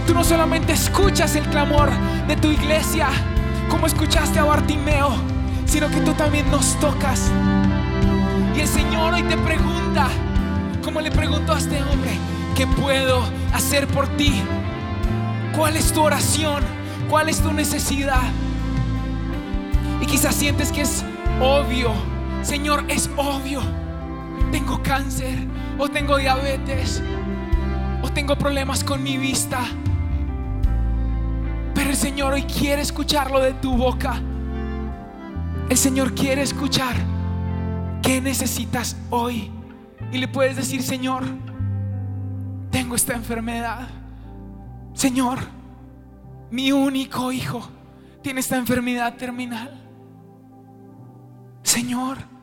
Tú 0.07 0.15
no 0.15 0.25
solamente 0.25 0.73
escuchas 0.73 1.37
el 1.37 1.45
clamor 1.45 1.91
de 2.27 2.37
tu 2.37 2.49
iglesia, 2.49 3.09
como 3.71 3.87
escuchaste 3.87 4.39
a 4.39 4.45
Bartimeo, 4.45 5.11
sino 5.67 5.89
que 5.89 6.01
tú 6.01 6.13
también 6.15 6.51
nos 6.51 6.79
tocas. 6.81 7.31
Y 8.57 8.61
el 8.61 8.69
Señor 8.69 9.15
hoy 9.15 9.23
te 9.23 9.37
pregunta, 9.37 10.09
como 10.83 11.01
le 11.01 11.11
preguntó 11.11 11.53
a 11.53 11.59
este 11.59 11.83
hombre, 11.83 12.11
¿qué 12.57 12.67
puedo 12.67 13.23
hacer 13.53 13.87
por 13.87 14.09
ti? 14.17 14.43
¿Cuál 15.55 15.77
es 15.77 15.93
tu 15.93 16.03
oración? 16.03 16.63
¿Cuál 17.09 17.29
es 17.29 17.41
tu 17.41 17.53
necesidad? 17.53 18.23
Y 20.01 20.07
quizás 20.07 20.35
sientes 20.35 20.73
que 20.73 20.83
es 20.83 21.05
obvio, 21.41 21.93
Señor, 22.49 22.87
es 22.89 23.11
obvio. 23.19 23.61
Tengo 24.51 24.83
cáncer, 24.83 25.47
o 25.77 25.87
tengo 25.87 26.17
diabetes, 26.17 27.03
o 28.03 28.09
tengo 28.09 28.39
problemas 28.39 28.83
con 28.83 29.03
mi 29.03 29.19
vista. 29.19 29.61
Pero 31.75 31.91
el 31.91 31.97
Señor 31.97 32.33
hoy 32.33 32.45
quiere 32.45 32.81
escucharlo 32.81 33.41
de 33.41 33.53
tu 33.53 33.77
boca. 33.77 34.23
El 35.69 35.77
Señor 35.77 36.15
quiere 36.15 36.41
escuchar 36.41 36.95
qué 38.03 38.19
necesitas 38.23 38.97
hoy. 39.11 39.51
Y 40.11 40.17
le 40.17 40.27
puedes 40.27 40.57
decir, 40.57 40.83
Señor, 40.83 41.25
tengo 42.71 42.95
esta 42.95 43.13
enfermedad. 43.13 43.89
Señor, 44.95 45.41
mi 46.51 46.73
único 46.73 47.31
hijo 47.31 47.69
tiene 48.23 48.41
esta 48.41 48.57
enfermedad 48.57 49.17
terminal. 49.17 49.85
Señor, 51.63 52.38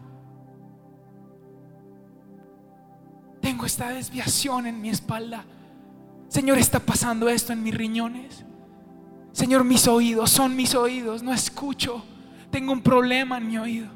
tengo 3.55 3.67
esta 3.67 3.87
desviación 3.87 4.67
en 4.67 4.81
mi 4.81 4.89
espalda. 4.89 5.45
Señor, 6.27 6.57
está 6.57 6.77
pasando 6.77 7.29
esto 7.29 7.53
en 7.53 7.63
mis 7.63 7.73
riñones. 7.73 8.43
Señor, 9.31 9.63
mis 9.63 9.87
oídos 9.87 10.29
son 10.29 10.57
mis 10.57 10.75
oídos, 10.75 11.23
no 11.23 11.33
escucho. 11.33 12.03
Tengo 12.51 12.73
un 12.73 12.81
problema 12.81 13.37
en 13.37 13.47
mi 13.47 13.57
oído. 13.57 13.87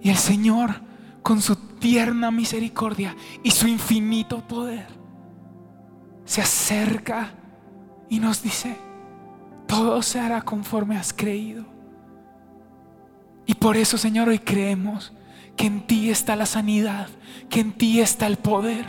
Y 0.00 0.08
el 0.08 0.16
Señor, 0.16 0.76
con 1.22 1.42
su 1.42 1.54
tierna 1.54 2.30
misericordia 2.30 3.14
y 3.42 3.50
su 3.50 3.68
infinito 3.68 4.40
poder, 4.48 4.86
se 6.24 6.40
acerca 6.40 7.34
y 8.08 8.18
nos 8.20 8.42
dice, 8.42 8.74
todo 9.66 10.00
se 10.00 10.18
hará 10.18 10.40
conforme 10.40 10.96
has 10.96 11.12
creído. 11.12 11.66
Y 13.44 13.52
por 13.52 13.76
eso, 13.76 13.98
Señor, 13.98 14.30
hoy 14.30 14.38
creemos 14.38 15.12
que 15.60 15.66
en 15.66 15.82
ti 15.82 16.08
está 16.08 16.36
la 16.36 16.46
sanidad, 16.46 17.06
que 17.50 17.60
en 17.60 17.72
ti 17.72 18.00
está 18.00 18.26
el 18.26 18.38
poder. 18.38 18.86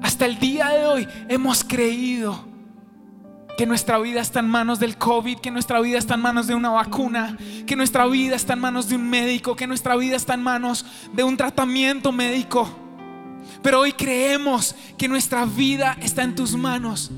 Hasta 0.00 0.24
el 0.24 0.38
día 0.38 0.68
de 0.68 0.86
hoy 0.86 1.08
hemos 1.28 1.64
creído 1.64 2.44
que 3.58 3.66
nuestra 3.66 3.98
vida 3.98 4.20
está 4.20 4.38
en 4.38 4.46
manos 4.46 4.78
del 4.78 4.96
COVID, 4.96 5.40
que 5.40 5.50
nuestra 5.50 5.80
vida 5.80 5.98
está 5.98 6.14
en 6.14 6.20
manos 6.20 6.46
de 6.46 6.54
una 6.54 6.70
vacuna, 6.70 7.36
que 7.66 7.74
nuestra 7.74 8.06
vida 8.06 8.36
está 8.36 8.52
en 8.52 8.60
manos 8.60 8.88
de 8.88 8.94
un 8.94 9.10
médico, 9.10 9.56
que 9.56 9.66
nuestra 9.66 9.96
vida 9.96 10.14
está 10.14 10.34
en 10.34 10.44
manos 10.44 10.86
de 11.12 11.24
un 11.24 11.36
tratamiento 11.36 12.12
médico. 12.12 12.68
Pero 13.64 13.80
hoy 13.80 13.94
creemos 13.94 14.76
que 14.96 15.08
nuestra 15.08 15.44
vida 15.44 15.96
está 16.00 16.22
en 16.22 16.36
tus 16.36 16.54
manos. 16.54 17.10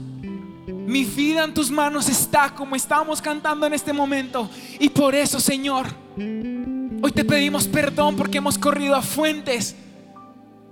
Mi 0.66 1.04
vida 1.04 1.44
en 1.44 1.52
tus 1.52 1.70
manos 1.70 2.08
está 2.08 2.54
como 2.54 2.74
estamos 2.74 3.20
cantando 3.20 3.66
en 3.66 3.74
este 3.74 3.92
momento. 3.92 4.48
Y 4.80 4.88
por 4.88 5.14
eso, 5.14 5.40
Señor, 5.40 5.88
hoy 7.04 7.12
te 7.12 7.22
pedimos 7.22 7.68
perdón 7.68 8.16
porque 8.16 8.38
hemos 8.38 8.56
corrido 8.56 8.94
a 8.96 9.02
fuentes 9.02 9.76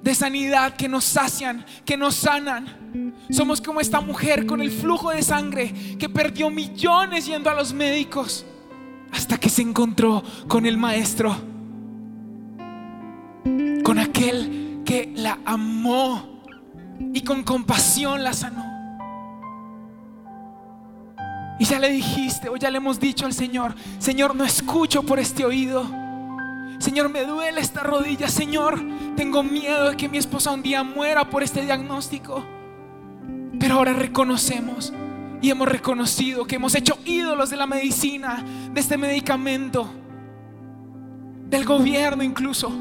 de 0.03 0.15
sanidad 0.15 0.75
que 0.77 0.89
nos 0.89 1.05
sacian, 1.05 1.63
que 1.85 1.99
nos 1.99 2.15
sanan. 2.15 3.13
Somos 3.29 3.61
como 3.61 3.83
esta 3.83 4.01
mujer 4.01 4.47
con 4.47 4.63
el 4.63 4.71
flujo 4.71 5.11
de 5.11 5.23
sangre 5.23 5.75
que 5.99 6.09
perdió 6.09 6.49
millones 6.49 7.27
yendo 7.27 7.51
a 7.51 7.55
los 7.55 7.75
médicos 7.75 8.47
hasta 9.13 9.37
que 9.37 9.51
se 9.51 9.61
encontró 9.61 10.23
con 10.49 10.65
el 10.65 10.79
maestro, 10.79 11.37
con 13.85 13.99
aquel 13.99 14.81
que 14.87 15.13
la 15.15 15.39
amó 15.45 16.43
y 17.13 17.21
con 17.21 17.43
compasión 17.43 18.25
la 18.25 18.33
sanó. 18.33 18.65
Y 21.59 21.67
ya 21.67 21.79
le 21.79 21.91
dijiste 21.91 22.49
o 22.49 22.57
ya 22.57 22.71
le 22.71 22.79
hemos 22.79 22.99
dicho 22.99 23.27
al 23.27 23.35
Señor, 23.35 23.75
Señor, 23.99 24.35
no 24.35 24.45
escucho 24.45 25.03
por 25.03 25.19
este 25.19 25.45
oído. 25.45 26.02
Señor, 26.83 27.11
me 27.11 27.25
duele 27.25 27.61
esta 27.61 27.85
rodilla. 27.85 28.27
Señor, 28.27 28.83
tengo 29.15 29.45
miedo 29.45 29.91
de 29.91 29.97
que 29.97 30.09
mi 30.09 30.19
esposa 30.19 30.51
un 30.51 30.63
día 30.63 30.83
muera 30.83 31.31
por 31.31 31.45
este 31.45 31.63
diagnóstico. 31.63 32.45
Pero 33.61 33.77
ahora 33.77 33.93
reconocemos 33.93 34.93
y 35.41 35.51
hemos 35.51 35.69
reconocido 35.69 36.45
que 36.45 36.57
hemos 36.57 36.75
hecho 36.75 36.99
ídolos 37.05 37.51
de 37.51 37.57
la 37.57 37.69
medicina, 37.69 38.45
de 38.73 38.81
este 38.81 38.99
medicamento, 38.99 39.89
del 41.49 41.65
gobierno 41.65 42.25
incluso. 42.25 42.73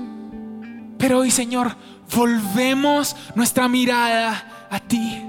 Pero 0.98 1.20
hoy, 1.20 1.30
Señor, 1.30 1.76
volvemos 2.12 3.16
nuestra 3.36 3.68
mirada 3.68 4.68
a 4.72 4.80
ti. 4.80 5.22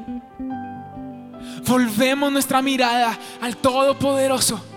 Volvemos 1.66 2.32
nuestra 2.32 2.62
mirada 2.62 3.18
al 3.42 3.54
Todopoderoso 3.58 4.71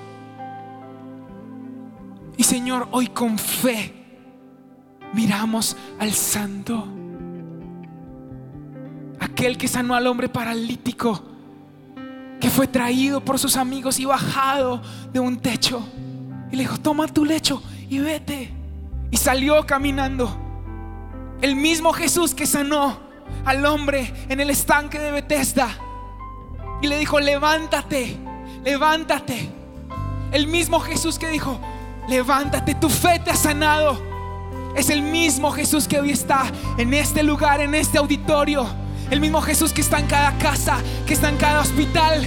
y 2.37 2.43
Señor, 2.43 2.87
hoy 2.91 3.07
con 3.07 3.37
fe 3.37 3.93
miramos 5.13 5.77
al 5.99 6.11
Santo. 6.11 6.87
Aquel 9.19 9.57
que 9.57 9.67
sanó 9.67 9.95
al 9.95 10.07
hombre 10.07 10.27
paralítico, 10.27 11.23
que 12.39 12.49
fue 12.49 12.67
traído 12.67 13.23
por 13.23 13.39
sus 13.39 13.55
amigos 13.55 13.99
y 13.99 14.05
bajado 14.05 14.81
de 15.13 15.19
un 15.19 15.37
techo. 15.37 15.81
Y 16.51 16.57
le 16.57 16.63
dijo, 16.63 16.77
toma 16.77 17.07
tu 17.07 17.25
lecho 17.25 17.63
y 17.89 17.99
vete. 17.99 18.51
Y 19.11 19.17
salió 19.17 19.65
caminando. 19.65 20.35
El 21.41 21.55
mismo 21.55 21.93
Jesús 21.93 22.35
que 22.35 22.45
sanó 22.45 22.99
al 23.45 23.65
hombre 23.65 24.13
en 24.29 24.39
el 24.41 24.49
estanque 24.49 24.99
de 24.99 25.11
Bethesda. 25.11 25.69
Y 26.81 26.87
le 26.87 26.97
dijo, 26.97 27.19
levántate, 27.19 28.17
levántate. 28.63 29.49
El 30.31 30.47
mismo 30.47 30.79
Jesús 30.81 31.17
que 31.17 31.29
dijo, 31.29 31.59
levántate, 32.07 32.75
tu 32.75 32.89
fe 32.89 33.19
te 33.19 33.31
ha 33.31 33.35
sanado. 33.35 34.01
Es 34.75 34.89
el 34.89 35.01
mismo 35.01 35.51
Jesús 35.51 35.87
que 35.87 35.99
hoy 35.99 36.11
está 36.11 36.43
en 36.77 36.93
este 36.93 37.23
lugar, 37.23 37.61
en 37.61 37.73
este 37.75 37.97
auditorio. 37.97 38.67
El 39.09 39.21
mismo 39.21 39.41
Jesús 39.41 39.71
que 39.71 39.81
está 39.81 39.99
en 39.99 40.07
cada 40.07 40.37
casa, 40.37 40.77
que 41.05 41.13
está 41.13 41.29
en 41.29 41.37
cada 41.37 41.61
hospital. 41.61 42.25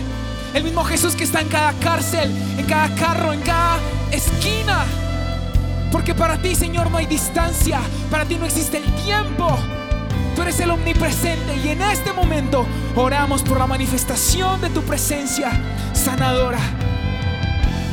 El 0.54 0.64
mismo 0.64 0.82
Jesús 0.84 1.14
que 1.14 1.24
está 1.24 1.40
en 1.40 1.48
cada 1.48 1.72
cárcel, 1.74 2.32
en 2.56 2.64
cada 2.64 2.94
carro, 2.94 3.32
en 3.32 3.40
cada 3.40 3.78
esquina. 4.10 4.86
Porque 5.92 6.14
para 6.14 6.40
ti, 6.40 6.54
Señor, 6.54 6.90
no 6.90 6.96
hay 6.96 7.06
distancia. 7.06 7.80
Para 8.10 8.24
ti 8.24 8.36
no 8.36 8.46
existe 8.46 8.78
el 8.78 8.94
tiempo. 9.04 9.58
Tú 10.34 10.42
eres 10.42 10.58
el 10.60 10.70
omnipresente 10.70 11.56
y 11.64 11.68
en 11.68 11.82
este 11.82 12.12
momento 12.12 12.64
oramos 12.94 13.42
por 13.42 13.58
la 13.58 13.66
manifestación 13.66 14.60
de 14.60 14.70
tu 14.70 14.82
presencia 14.82 15.50
sanadora 15.92 16.60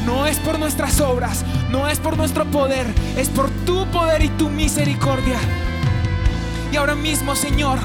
no 0.05 0.25
es 0.25 0.37
por 0.37 0.59
nuestras 0.59 1.01
obras, 1.01 1.43
no 1.69 1.87
es 1.87 1.99
por 1.99 2.17
nuestro 2.17 2.45
poder, 2.45 2.85
es 3.17 3.29
por 3.29 3.49
tu 3.65 3.85
poder 3.87 4.23
y 4.23 4.29
tu 4.29 4.49
misericordia. 4.49 5.39
Y 6.71 6.77
ahora 6.77 6.95
mismo, 6.95 7.35
Señor, 7.35 7.79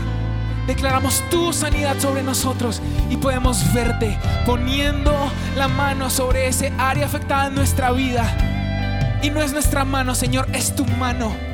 declaramos 0.67 1.23
tu 1.31 1.53
sanidad 1.53 1.99
sobre 1.99 2.23
nosotros 2.23 2.81
y 3.09 3.17
podemos 3.17 3.73
verte 3.73 4.19
poniendo 4.47 5.13
la 5.57 5.69
mano 5.69 6.11
sobre 6.11 6.49
ese 6.49 6.73
área 6.79 7.07
afectada 7.07 7.47
en 7.47 7.55
nuestra 7.55 7.91
vida. 7.93 9.19
Y 9.23 9.31
no 9.31 9.43
es 9.43 9.53
nuestra 9.53 9.85
mano, 9.85 10.15
Señor, 10.15 10.47
es 10.53 10.75
tu 10.75 10.85
mano. 10.87 11.50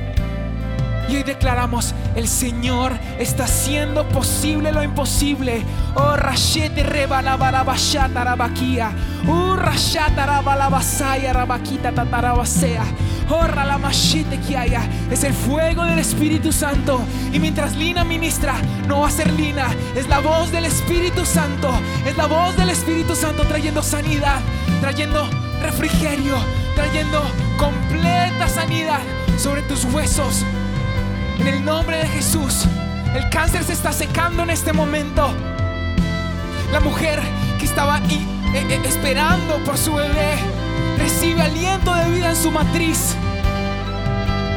Y 1.08 1.16
hoy 1.16 1.22
declaramos, 1.22 1.94
el 2.16 2.26
Señor 2.26 2.92
está 3.18 3.44
haciendo 3.44 4.08
posible 4.08 4.72
lo 4.72 4.82
imposible. 4.82 5.62
Oh, 5.94 6.16
rashete 6.16 6.82
reba 6.82 7.22
la 7.22 7.36
balabashata 7.36 8.24
rabakia. 8.24 8.90
Uh, 9.26 9.54
rashata 9.54 10.26
rabalabasaya 10.26 11.32
rabaquita 11.32 11.92
tatarabasea. 11.92 12.84
Oh, 13.28 13.46
la 13.46 13.78
machete 13.78 14.38
que 14.40 14.56
haya. 14.56 14.82
Es 15.10 15.22
el 15.22 15.32
fuego 15.32 15.84
del 15.84 15.98
Espíritu 15.98 16.52
Santo. 16.52 17.00
Y 17.32 17.38
mientras 17.38 17.76
Lina 17.76 18.02
ministra, 18.02 18.54
no 18.88 19.00
va 19.00 19.08
a 19.08 19.10
ser 19.10 19.30
Lina. 19.32 19.68
Es 19.94 20.08
la 20.08 20.18
voz 20.18 20.50
del 20.50 20.64
Espíritu 20.64 21.24
Santo. 21.24 21.70
Es 22.04 22.16
la 22.16 22.26
voz 22.26 22.56
del 22.56 22.70
Espíritu 22.70 23.14
Santo 23.14 23.44
trayendo 23.44 23.82
sanidad, 23.82 24.40
trayendo 24.80 25.28
refrigerio, 25.62 26.36
trayendo 26.74 27.22
completa 27.58 28.48
sanidad 28.48 29.00
sobre 29.38 29.62
tus 29.62 29.84
huesos 29.84 30.44
en 31.38 31.48
el 31.48 31.64
nombre 31.64 31.98
de 31.98 32.06
Jesús, 32.06 32.66
el 33.14 33.28
cáncer 33.30 33.64
se 33.64 33.72
está 33.72 33.92
secando 33.92 34.42
en 34.42 34.50
este 34.50 34.72
momento. 34.72 35.32
La 36.72 36.80
mujer 36.80 37.20
que 37.58 37.64
estaba 37.64 37.98
eh, 37.98 38.26
eh, 38.54 38.80
esperando 38.84 39.58
por 39.64 39.78
su 39.78 39.94
bebé 39.94 40.36
recibe 40.98 41.42
aliento 41.42 41.94
de 41.94 42.10
vida 42.10 42.30
en 42.30 42.36
su 42.36 42.50
matriz. 42.50 43.16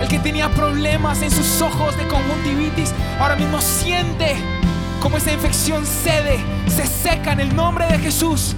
El 0.02 0.08
que 0.08 0.20
tenía 0.20 0.50
problemas 0.50 1.22
en 1.22 1.32
sus 1.32 1.62
ojos 1.62 1.98
de 1.98 2.08
conjuntivitis 2.08 2.94
ahora 3.20 3.36
mismo 3.36 3.60
siente 3.62 4.36
como 5.02 5.18
esa 5.18 5.32
infección 5.32 5.86
cede, 5.86 6.40
se 6.68 6.86
seca 6.86 7.32
en 7.32 7.40
el 7.40 7.56
nombre 7.56 7.86
de 7.88 8.00
Jesús. 8.00 8.56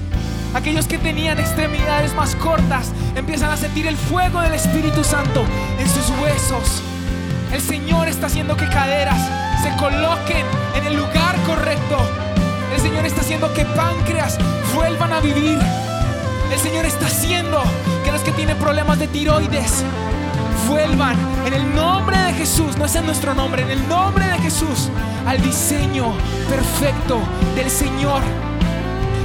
Aquellos 0.53 0.88
que 0.88 0.97
tenían 0.97 1.39
extremidades 1.39 2.13
más 2.15 2.36
cortas 2.36 2.91
empiezan 3.15 3.51
a 3.51 3.57
sentir 3.57 3.88
el 3.88 3.95
fuego 3.95 4.41
del 4.41 4.53
Espíritu 4.53 5.03
Santo 5.03 5.45
en 5.79 5.88
sus 5.88 6.10
huesos. 6.19 6.81
El 7.51 7.59
Señor 7.61 8.07
está 8.07 8.27
haciendo 8.27 8.55
que 8.55 8.67
caderas 8.69 9.19
se 9.61 9.75
coloquen 9.75 10.45
en 10.73 10.85
el 10.85 10.95
lugar 10.95 11.35
correcto. 11.45 11.97
El 12.73 12.79
Señor 12.79 13.05
está 13.05 13.21
haciendo 13.21 13.53
que 13.53 13.65
páncreas 13.65 14.37
vuelvan 14.73 15.11
a 15.11 15.19
vivir. 15.19 15.59
El 16.51 16.59
Señor 16.59 16.85
está 16.85 17.07
haciendo 17.07 17.61
que 18.05 18.11
los 18.11 18.21
que 18.21 18.31
tienen 18.31 18.57
problemas 18.57 18.99
de 18.99 19.07
tiroides 19.07 19.83
vuelvan 20.69 21.17
en 21.45 21.53
el 21.53 21.75
nombre 21.75 22.17
de 22.17 22.33
Jesús, 22.33 22.77
no 22.77 22.85
es 22.85 22.95
en 22.95 23.05
nuestro 23.05 23.33
nombre, 23.33 23.63
en 23.63 23.71
el 23.71 23.87
nombre 23.89 24.25
de 24.25 24.39
Jesús, 24.39 24.89
al 25.27 25.41
diseño 25.41 26.13
perfecto 26.49 27.19
del 27.55 27.69
Señor. 27.69 28.21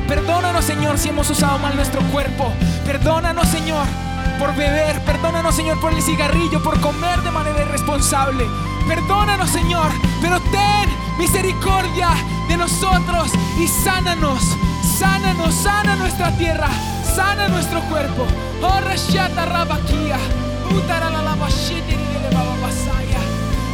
Perdónanos, 0.09 0.65
Señor, 0.65 0.99
si 0.99 1.11
hemos 1.11 1.31
usado 1.31 1.59
mal 1.59 1.77
nuestro 1.77 2.01
cuerpo. 2.13 2.53
Perdónanos, 2.85 3.47
Señor 3.49 3.87
por 4.39 4.55
beber. 4.55 5.03
Perdónanos, 5.05 5.55
Señor, 5.55 5.81
por 5.81 5.93
el 5.93 6.03
cigarrillo, 6.03 6.63
por 6.63 6.81
comer 6.81 7.23
de 7.23 7.31
manera 7.31 7.63
irresponsable. 7.63 8.47
Perdónanos, 8.89 9.51
Señor, 9.51 9.91
pero 10.21 10.41
ten 10.41 10.89
misericordia 11.19 12.09
de 12.49 12.57
nosotros 12.57 13.31
y 13.59 13.67
sánanos. 13.67 14.43
Sánanos, 14.99 15.55
sana 15.55 15.97
nuestra 15.97 16.31
tierra, 16.37 16.69
sana 17.15 17.49
nuestro 17.49 17.81
cuerpo. 17.83 18.27
Oh, 18.63 18.81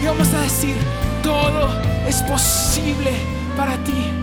y 0.03 0.07
vamos 0.07 0.35
a 0.35 0.40
decir, 0.40 0.77
todo 1.22 1.68
es 2.09 2.22
posible 2.22 3.12
para 3.57 3.77
ti. 3.85 4.21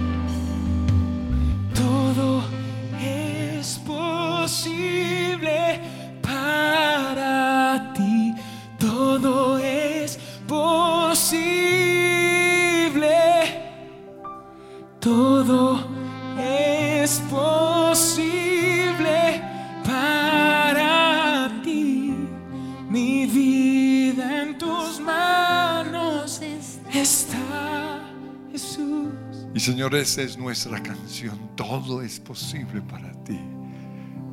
Señor, 29.70 29.94
esa 29.94 30.24
es 30.24 30.36
nuestra 30.36 30.82
canción. 30.82 31.38
Todo 31.56 32.02
es 32.02 32.20
posible 32.20 32.82
para 32.82 33.12
ti. 33.24 33.40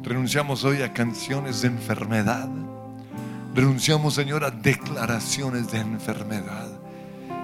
Renunciamos 0.03 0.65
hoy 0.65 0.81
a 0.81 0.95
canciones 0.95 1.61
de 1.61 1.69
enfermedad. 1.69 2.49
Renunciamos, 3.55 4.15
Señor, 4.15 4.45
a 4.45 4.51
declaraciones 4.51 5.71
de 5.71 5.81
enfermedad. 5.81 6.69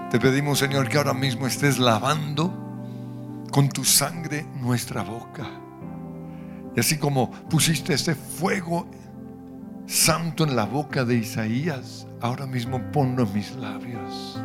Te 0.09 0.19
pedimos, 0.19 0.57
Señor, 0.57 0.89
que 0.89 0.97
ahora 0.97 1.13
mismo 1.13 1.45
estés 1.45 1.77
lavando 1.77 2.51
con 3.51 3.69
tu 3.69 3.85
sangre 3.85 4.43
nuestra 4.59 5.03
boca. 5.03 5.47
Y 6.75 6.79
así 6.79 6.97
como 6.97 7.29
pusiste 7.47 7.93
ese 7.93 8.15
fuego 8.15 8.89
santo 9.85 10.45
en 10.45 10.55
la 10.55 10.65
boca 10.65 11.05
de 11.05 11.13
Isaías, 11.13 12.07
ahora 12.21 12.47
mismo 12.47 12.81
ponlo 12.91 13.21
en 13.21 13.33
mis 13.33 13.51
labios. 13.51 14.41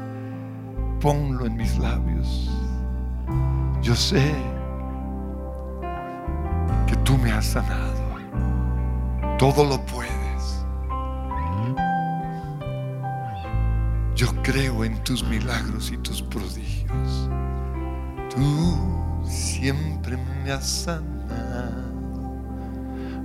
ponlo 1.00 1.46
en 1.46 1.56
mis 1.56 1.78
labios. 1.78 2.57
Yo 3.82 3.94
sé 3.94 4.34
que 6.86 6.96
tú 7.04 7.16
me 7.18 7.32
has 7.32 7.46
sanado. 7.46 7.98
Todo 9.38 9.64
lo 9.64 9.80
puedes. 9.86 10.64
Yo 14.16 14.26
creo 14.42 14.84
en 14.84 15.02
tus 15.04 15.22
milagros 15.22 15.92
y 15.92 15.96
tus 15.98 16.22
prodigios. 16.22 17.30
Tú 18.34 19.22
siempre 19.24 20.16
me 20.16 20.50
has 20.50 20.66
sanado. 20.66 21.88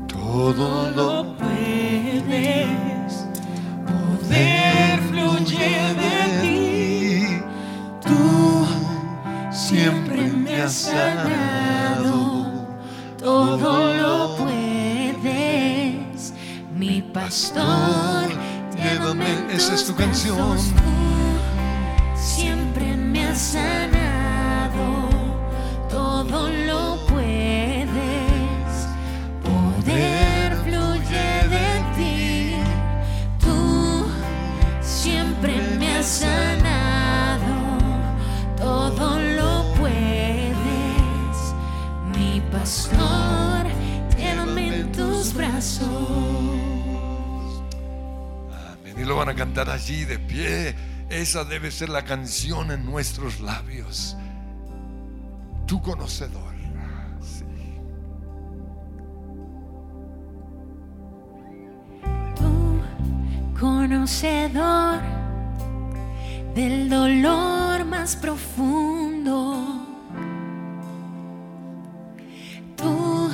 Todo 0.07 0.91
lo 0.91 1.35
puedes. 1.37 3.25
Poder 3.87 4.99
fluye 5.09 5.93
de 5.95 6.41
ti. 6.41 6.72
Siempre 9.67 10.27
me 10.27 10.61
has 10.61 10.73
sanado. 10.73 12.51
Todo 13.17 13.93
lo 13.93 14.35
puedes. 14.35 16.33
Mi 16.75 17.01
pastor, 17.01 18.27
llévame. 18.75 19.53
Esa 19.53 19.75
es 19.75 19.85
tu 19.85 19.95
canción. 19.95 20.57
Siempre 22.13 22.97
me 22.97 23.25
has 23.25 23.39
sanado. 23.39 24.02
Van 49.25 49.35
a 49.35 49.37
cantar 49.37 49.69
allí 49.69 50.03
de 50.03 50.19
pie. 50.19 50.75
Esa 51.09 51.45
debe 51.45 51.71
ser 51.71 51.87
la 51.87 52.03
canción 52.03 52.71
en 52.71 52.85
nuestros 52.85 53.39
labios. 53.39 54.17
Tu 55.65 55.81
conocedor. 55.81 56.53
Sí. 57.21 57.45
Tú, 62.35 62.81
conocedor 63.57 64.99
del 66.53 66.89
dolor 66.89 67.85
más 67.85 68.17
profundo. 68.17 69.85
Tú, 72.75 73.31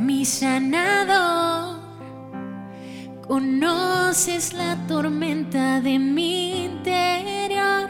mi 0.00 0.24
sanador, 0.24 1.71
conoces 3.32 4.52
la 4.52 4.76
tormenta 4.86 5.80
de 5.80 5.98
mi 5.98 6.66
interior. 6.66 7.88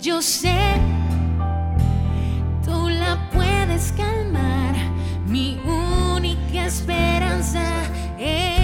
Yo 0.00 0.22
sé, 0.22 0.60
tú 2.64 2.88
la 2.88 3.18
puedes 3.32 3.90
calmar. 3.96 4.76
Mi 5.26 5.58
única 6.14 6.66
esperanza 6.66 7.64
eres 8.16 8.55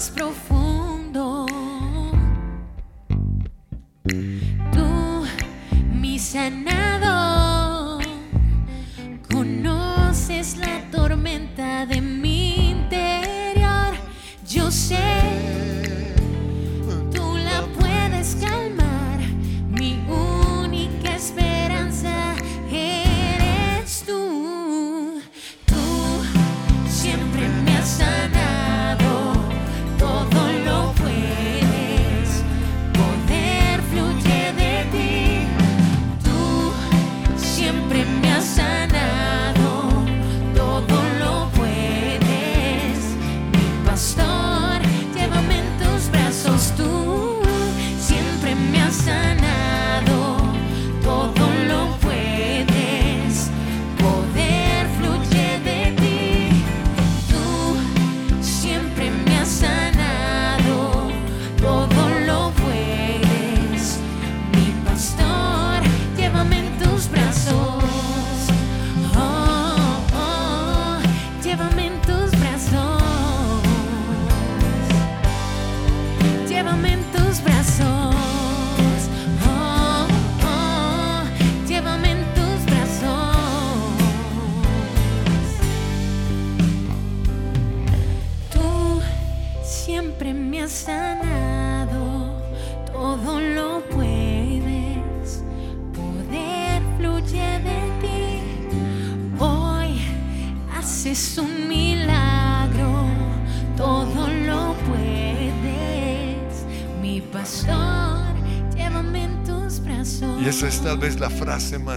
más. 0.00 0.29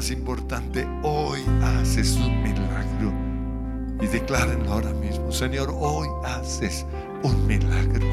Más 0.03 0.11
importante. 0.11 0.85
Hoy 1.01 1.39
haces 1.61 2.17
un 2.17 2.43
milagro. 2.43 3.13
Y 4.01 4.07
declárenlo 4.07 4.73
ahora 4.73 4.91
mismo. 4.91 5.31
Señor, 5.31 5.73
hoy 5.73 6.09
haces 6.25 6.85
un 7.23 7.47
milagro. 7.47 8.05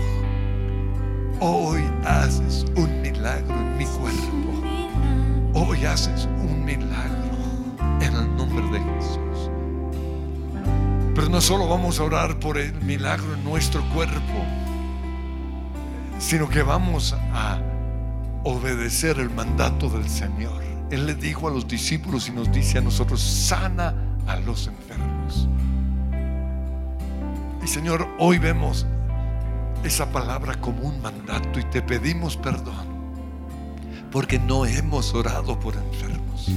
Hoy 1.41 1.83
haces 2.05 2.65
un 2.77 3.03
milagro 3.03 3.57
en 3.57 3.77
mi 3.77 3.87
cuerpo. 3.87 4.63
Hoy 5.53 5.85
haces 5.85 6.27
un 6.27 6.65
milagro 6.65 7.35
en 8.01 8.15
el 8.15 8.37
nombre 8.37 8.65
de 8.67 8.79
Jesús. 8.79 9.51
Pero 11.17 11.29
no 11.29 11.41
solo 11.41 11.67
vamos 11.67 11.99
a 11.99 12.05
orar 12.05 12.39
por 12.39 12.57
el 12.57 12.73
milagro 12.83 13.35
en 13.35 13.43
nuestro 13.43 13.83
cuerpo, 13.93 14.45
sino 16.21 16.49
que 16.49 16.63
vamos 16.63 17.17
a 17.33 17.59
obedecer 18.45 19.19
el 19.19 19.31
mandato 19.31 19.89
del 19.89 20.09
Señor. 20.09 20.70
Él 20.91 21.07
le 21.07 21.15
dijo 21.15 21.49
a 21.49 21.51
los 21.51 21.69
discípulos 21.69 22.29
y 22.29 22.33
nos 22.33 22.51
dice 22.51 22.79
a 22.79 22.81
nosotros, 22.81 23.21
sana 23.21 23.95
a 24.27 24.37
los 24.37 24.67
enfermos. 24.67 25.49
Y 27.63 27.67
Señor, 27.67 28.09
hoy 28.19 28.39
vemos 28.39 28.87
esa 29.85 30.11
palabra 30.11 30.61
como 30.61 30.83
un 30.83 31.01
mandato 31.01 31.59
y 31.59 31.65
te 31.65 31.81
pedimos 31.81 32.37
perdón 32.37 32.87
Porque 34.11 34.39
no 34.39 34.67
hemos 34.67 35.15
orado 35.15 35.59
por 35.59 35.75
enfermos. 35.75 36.49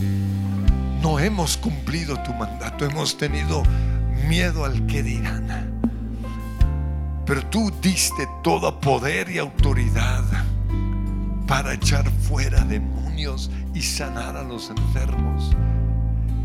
No 1.02 1.20
hemos 1.20 1.58
cumplido 1.58 2.18
tu 2.24 2.34
mandato. 2.34 2.86
Hemos 2.86 3.18
tenido 3.18 3.64
miedo 4.28 4.66
al 4.66 4.86
que 4.88 5.04
dirán. 5.04 5.80
Pero 7.26 7.46
tú 7.48 7.72
diste 7.82 8.28
todo 8.44 8.80
poder 8.80 9.30
y 9.30 9.38
autoridad 9.38 10.24
para 11.48 11.74
echar 11.74 12.10
fuera 12.10 12.64
demonios 12.64 13.52
y 13.74 13.82
sanar 13.82 14.38
a 14.38 14.44
los 14.44 14.70
enfermos. 14.70 15.52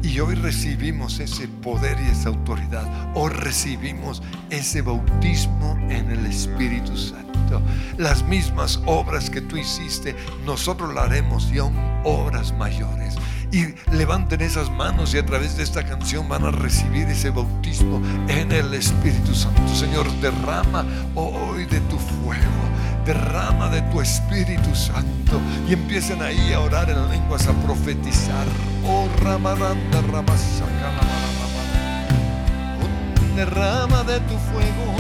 Y 0.02 0.20
hoy 0.20 0.36
recibimos 0.36 1.18
ese 1.18 1.48
poder 1.48 1.98
y 2.00 2.10
esa 2.10 2.28
autoridad. 2.28 2.86
Hoy 3.14 3.30
recibimos 3.32 4.22
ese 4.48 4.80
bautismo 4.80 5.76
en 5.90 6.10
el 6.10 6.24
Espíritu 6.26 6.96
Santo. 6.96 7.60
Las 7.96 8.22
mismas 8.24 8.80
obras 8.86 9.28
que 9.28 9.40
tú 9.40 9.56
hiciste, 9.56 10.14
nosotros 10.44 10.94
las 10.94 11.04
haremos 11.04 11.50
y 11.52 11.58
aún 11.58 11.76
obras 12.04 12.52
mayores. 12.52 13.16
Y 13.50 13.74
levanten 13.96 14.42
esas 14.42 14.70
manos 14.70 15.14
y 15.14 15.18
a 15.18 15.26
través 15.26 15.56
de 15.56 15.62
esta 15.62 15.84
canción 15.84 16.28
van 16.28 16.44
a 16.44 16.50
recibir 16.50 17.08
ese 17.08 17.30
bautismo 17.30 18.02
en 18.28 18.52
el 18.52 18.74
Espíritu 18.74 19.34
Santo. 19.34 19.66
Señor, 19.74 20.06
derrama 20.20 20.84
hoy 21.14 21.64
de 21.64 21.80
tu 21.82 21.98
fuego 21.98 22.57
derrama 23.08 23.70
de 23.70 23.80
tu 23.90 24.02
Espíritu 24.02 24.74
Santo 24.74 25.40
y 25.66 25.72
empiecen 25.72 26.20
ahí 26.20 26.52
a 26.52 26.60
orar 26.60 26.90
en 26.90 27.08
lenguas, 27.08 27.46
a 27.46 27.54
profetizar. 27.64 28.46
Oh, 28.86 29.08
ramadanda, 29.24 30.00
Un 32.82 33.34
derrama 33.34 34.04
de 34.04 34.20
tu 34.20 34.36
fuego. 34.50 34.97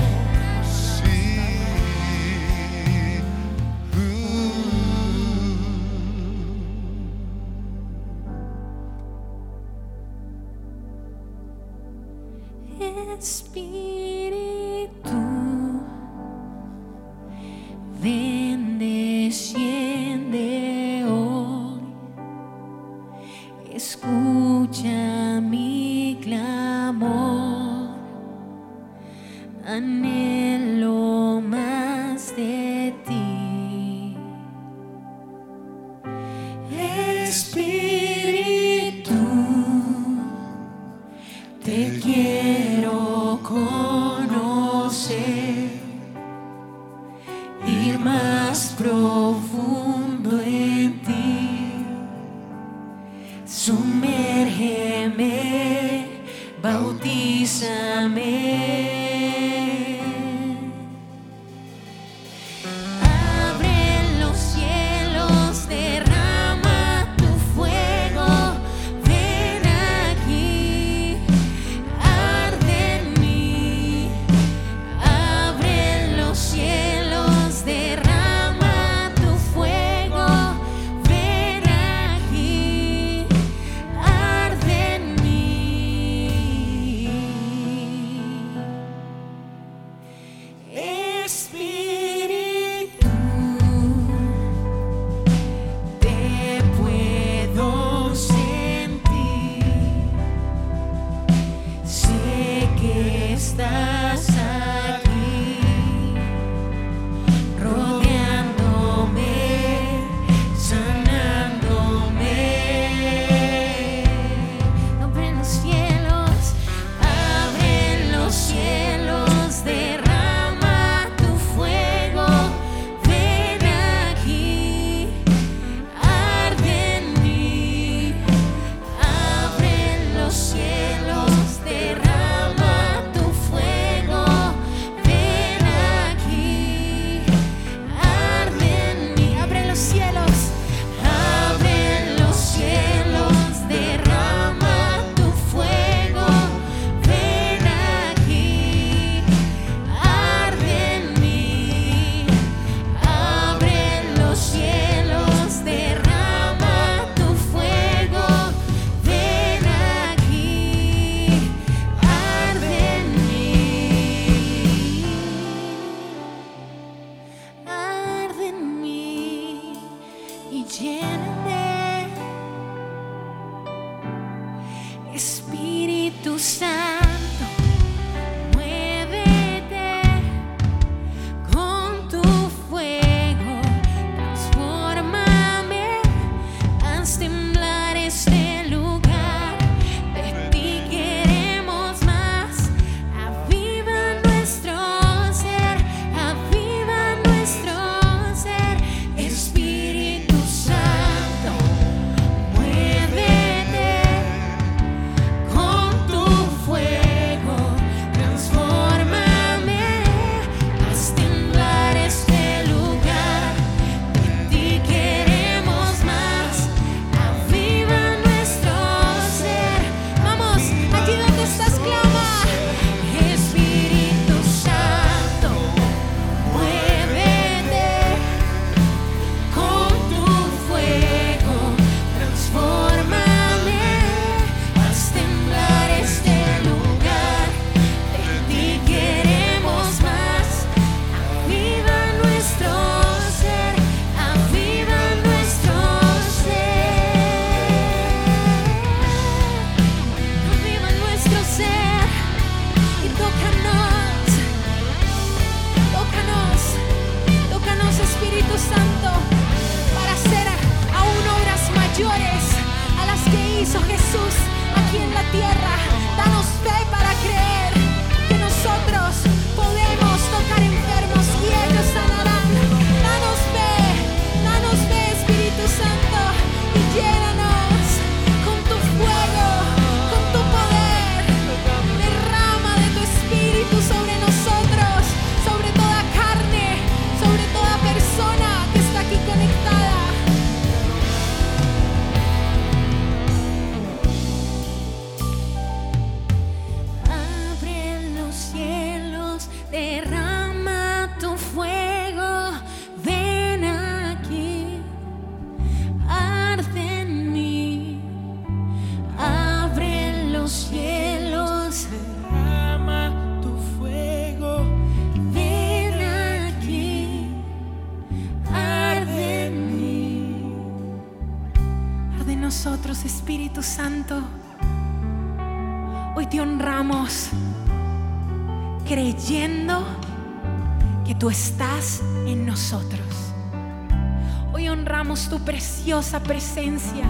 Preciosa 335.48 336.22
presencia, 336.22 337.06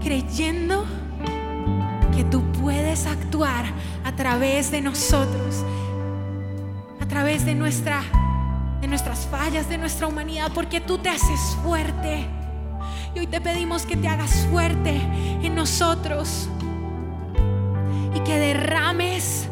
creyendo 0.00 0.86
que 2.14 2.22
tú 2.22 2.40
puedes 2.52 3.04
actuar 3.04 3.64
a 4.04 4.14
través 4.14 4.70
de 4.70 4.80
nosotros, 4.80 5.64
a 7.00 7.08
través 7.08 7.44
de 7.44 7.56
nuestra 7.56 8.04
de 8.80 8.86
nuestras 8.86 9.26
fallas, 9.26 9.68
de 9.68 9.76
nuestra 9.76 10.06
humanidad, 10.06 10.52
porque 10.54 10.80
tú 10.80 10.98
te 10.98 11.08
haces 11.08 11.40
fuerte. 11.64 12.24
Y 13.16 13.18
hoy 13.18 13.26
te 13.26 13.40
pedimos 13.40 13.86
que 13.86 13.96
te 13.96 14.06
hagas 14.06 14.46
fuerte 14.48 15.00
en 15.42 15.56
nosotros 15.56 16.48
y 18.14 18.20
que 18.20 18.38
derrames 18.38 19.48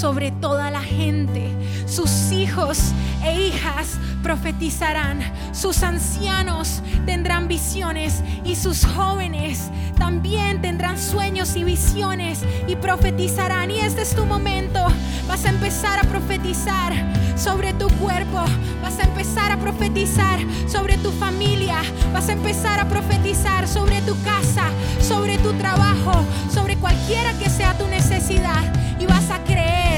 sobre 0.00 0.30
toda 0.30 0.70
la 0.70 0.80
gente. 0.80 1.52
Sus 1.86 2.32
hijos 2.32 2.92
e 3.22 3.48
hijas 3.48 3.98
profetizarán. 4.22 5.20
Sus 5.52 5.82
ancianos 5.82 6.80
tendrán 7.04 7.48
visiones 7.48 8.22
y 8.42 8.56
sus 8.56 8.86
jóvenes 8.86 9.70
también 9.98 10.62
tendrán 10.62 10.98
sueños 10.98 11.54
y 11.54 11.64
visiones 11.64 12.40
y 12.66 12.76
profetizarán. 12.76 13.70
Y 13.70 13.80
este 13.80 14.00
es 14.00 14.16
tu 14.16 14.24
momento. 14.24 14.86
Vas 15.28 15.44
a 15.44 15.50
empezar 15.50 15.98
a 15.98 16.08
profetizar 16.08 16.94
sobre 17.36 17.74
tu 17.74 17.86
cuerpo. 17.98 18.42
Vas 18.82 18.98
a 19.00 19.02
empezar 19.02 19.52
a 19.52 19.58
profetizar 19.58 20.38
sobre 20.66 20.96
tu 20.96 21.12
familia. 21.12 21.76
Vas 22.14 22.30
a 22.30 22.32
empezar 22.32 22.80
a 22.80 22.88
profetizar 22.88 23.68
sobre 23.68 24.00
tu 24.00 24.16
casa, 24.22 24.64
sobre 24.98 25.36
tu 25.38 25.52
trabajo, 25.54 26.24
sobre 26.50 26.76
cualquiera 26.76 27.34
que 27.34 27.50
sea 27.50 27.76
tu 27.76 27.86
necesidad. 27.86 28.64
Y 28.98 29.04
vas 29.04 29.30
a 29.30 29.42
creer 29.44 29.89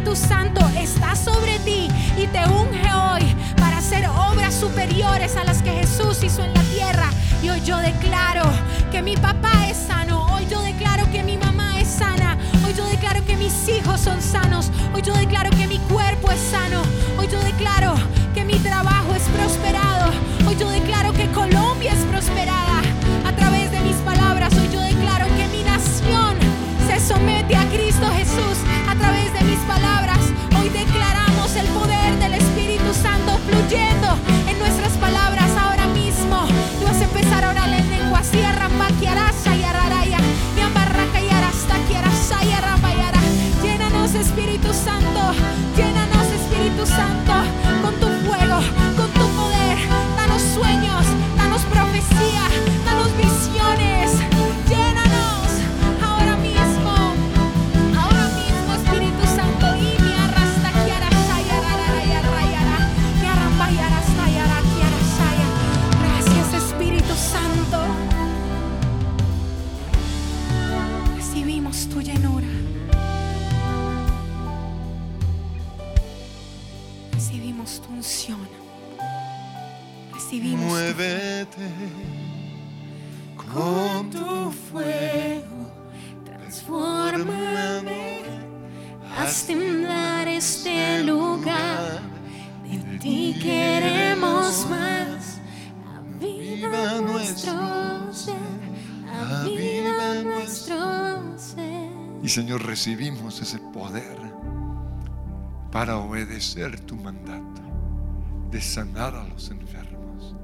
Espíritu 0.00 0.16
Santo 0.16 0.66
está 0.78 1.14
sobre 1.14 1.58
ti 1.58 1.88
y 2.16 2.26
te 2.28 2.38
unge 2.46 2.90
hoy 2.90 3.36
para 3.56 3.78
hacer 3.78 4.08
obras 4.08 4.54
superiores 4.54 5.36
a 5.36 5.44
las 5.44 5.60
que 5.60 5.72
Jesús 5.72 6.22
hizo 6.22 6.42
en 6.42 6.54
la 6.54 6.62
tierra. 6.62 7.10
Y 7.42 7.50
hoy 7.50 7.60
yo 7.60 7.76
declaro 7.76 8.44
que 8.90 9.02
mi 9.02 9.14
papá 9.14 9.52
es 9.68 9.76
sano. 9.76 10.26
Hoy 10.32 10.46
yo 10.50 10.62
declaro 10.62 11.04
que 11.12 11.22
mi 11.22 11.36
mamá 11.36 11.78
es 11.78 11.88
sana. 11.88 12.38
Hoy 12.64 12.72
yo 12.72 12.86
declaro 12.86 13.22
que 13.26 13.36
mis 13.36 13.68
hijos 13.68 14.00
son 14.00 14.22
sanos. 14.22 14.70
Hoy 14.94 15.02
yo 15.02 15.12
declaro 15.12 15.50
que 15.50 15.66
mi 15.66 15.78
cuerpo 15.80 16.30
es 16.30 16.40
sano. 16.40 16.80
Hoy 17.18 17.28
yo 17.30 17.38
declaro 17.40 17.92
para 105.70 105.98
obedecer 105.98 106.78
tu 106.80 106.96
mandato 106.96 107.62
de 108.50 108.60
sanar 108.60 109.14
a 109.14 109.24
los 109.24 109.50
enfermos. 109.50 110.34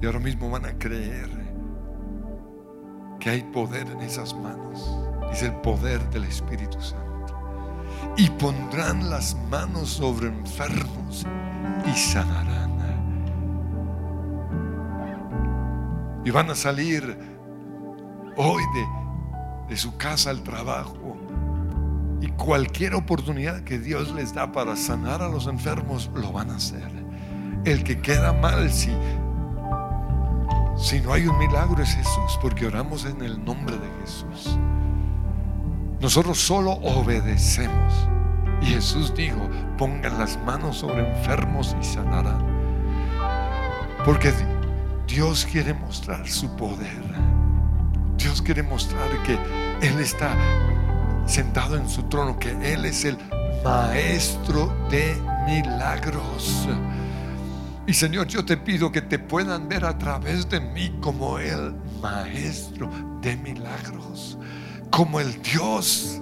Y 0.00 0.06
ahora 0.06 0.20
mismo 0.20 0.50
van 0.50 0.66
a 0.66 0.78
creer 0.78 1.28
que 3.18 3.30
hay 3.30 3.42
poder 3.42 3.88
en 3.88 4.00
esas 4.00 4.34
manos. 4.34 4.98
Es 5.32 5.42
el 5.42 5.54
poder 5.56 6.08
del 6.10 6.24
Espíritu 6.24 6.80
Santo. 6.80 7.04
Y 8.16 8.30
pondrán 8.30 9.10
las 9.10 9.36
manos 9.50 9.88
sobre 9.88 10.28
enfermos 10.28 11.26
y 11.86 11.92
sanarán. 11.98 12.64
Y 16.24 16.30
van 16.30 16.50
a 16.50 16.54
salir 16.54 17.18
hoy 18.36 18.62
de, 18.74 19.68
de 19.68 19.76
su 19.76 19.96
casa 19.98 20.30
al 20.30 20.42
trabajo. 20.42 21.16
Y 22.24 22.28
cualquier 22.28 22.94
oportunidad 22.94 23.64
que 23.64 23.78
Dios 23.78 24.14
les 24.14 24.32
da 24.32 24.50
para 24.50 24.76
sanar 24.76 25.20
a 25.20 25.28
los 25.28 25.46
enfermos, 25.46 26.10
lo 26.14 26.32
van 26.32 26.48
a 26.48 26.56
hacer. 26.56 26.90
El 27.66 27.84
que 27.84 28.00
queda 28.00 28.32
mal, 28.32 28.72
si, 28.72 28.90
si 30.74 31.02
no 31.02 31.12
hay 31.12 31.26
un 31.26 31.38
milagro, 31.38 31.82
es 31.82 31.90
Jesús, 31.90 32.38
porque 32.40 32.64
oramos 32.64 33.04
en 33.04 33.20
el 33.20 33.44
nombre 33.44 33.76
de 33.76 33.86
Jesús. 34.00 34.58
Nosotros 36.00 36.38
solo 36.38 36.70
obedecemos. 36.70 37.92
Y 38.62 38.68
Jesús 38.68 39.14
dijo, 39.14 39.46
pongan 39.76 40.18
las 40.18 40.42
manos 40.46 40.78
sobre 40.78 41.06
enfermos 41.06 41.76
y 41.78 41.84
sanarán. 41.84 42.42
Porque 44.06 44.32
Dios 45.06 45.46
quiere 45.52 45.74
mostrar 45.74 46.26
su 46.26 46.56
poder. 46.56 47.02
Dios 48.16 48.40
quiere 48.40 48.62
mostrar 48.62 49.10
que 49.24 49.34
Él 49.86 50.00
está 50.00 50.34
sentado 51.26 51.76
en 51.76 51.88
su 51.88 52.04
trono, 52.04 52.38
que 52.38 52.50
Él 52.72 52.84
es 52.84 53.04
el 53.04 53.18
maestro 53.64 54.74
de 54.90 55.16
milagros. 55.46 56.68
Y 57.86 57.92
Señor, 57.92 58.26
yo 58.28 58.44
te 58.44 58.56
pido 58.56 58.90
que 58.90 59.02
te 59.02 59.18
puedan 59.18 59.68
ver 59.68 59.84
a 59.84 59.98
través 59.98 60.48
de 60.48 60.60
mí 60.60 60.98
como 61.00 61.38
el 61.38 61.74
maestro 62.00 62.90
de 63.20 63.36
milagros, 63.36 64.38
como 64.90 65.20
el 65.20 65.40
Dios 65.42 66.20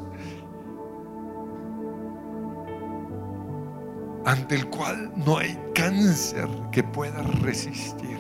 ante 4.25 4.55
el 4.55 4.67
cual 4.69 5.13
no 5.17 5.39
hay 5.39 5.59
cáncer 5.75 6.49
que 6.71 6.83
pueda 6.83 7.23
resistir. 7.23 8.19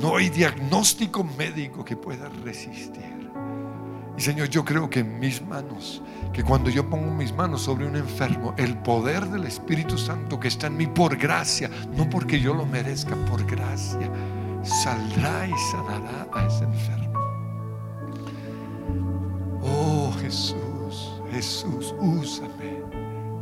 No 0.00 0.16
hay 0.16 0.28
diagnóstico 0.28 1.22
médico 1.22 1.84
que 1.84 1.96
pueda 1.96 2.28
resistir. 2.42 3.13
Y 4.16 4.20
Señor, 4.20 4.48
yo 4.48 4.64
creo 4.64 4.88
que 4.88 5.00
en 5.00 5.18
mis 5.18 5.42
manos, 5.42 6.00
que 6.32 6.44
cuando 6.44 6.70
yo 6.70 6.88
pongo 6.88 7.10
mis 7.12 7.32
manos 7.32 7.62
sobre 7.62 7.86
un 7.86 7.96
enfermo, 7.96 8.54
el 8.56 8.78
poder 8.78 9.26
del 9.26 9.44
Espíritu 9.44 9.98
Santo 9.98 10.38
que 10.38 10.48
está 10.48 10.68
en 10.68 10.76
mí 10.76 10.86
por 10.86 11.16
gracia, 11.16 11.68
no 11.96 12.08
porque 12.08 12.40
yo 12.40 12.54
lo 12.54 12.64
merezca, 12.64 13.16
por 13.26 13.44
gracia, 13.44 14.08
saldrá 14.62 15.48
y 15.48 15.52
sanará 15.72 16.28
a 16.32 16.46
ese 16.46 16.64
enfermo. 16.64 17.04
Oh 19.62 20.12
Jesús, 20.20 21.20
Jesús, 21.32 21.94
úsame, 21.98 22.82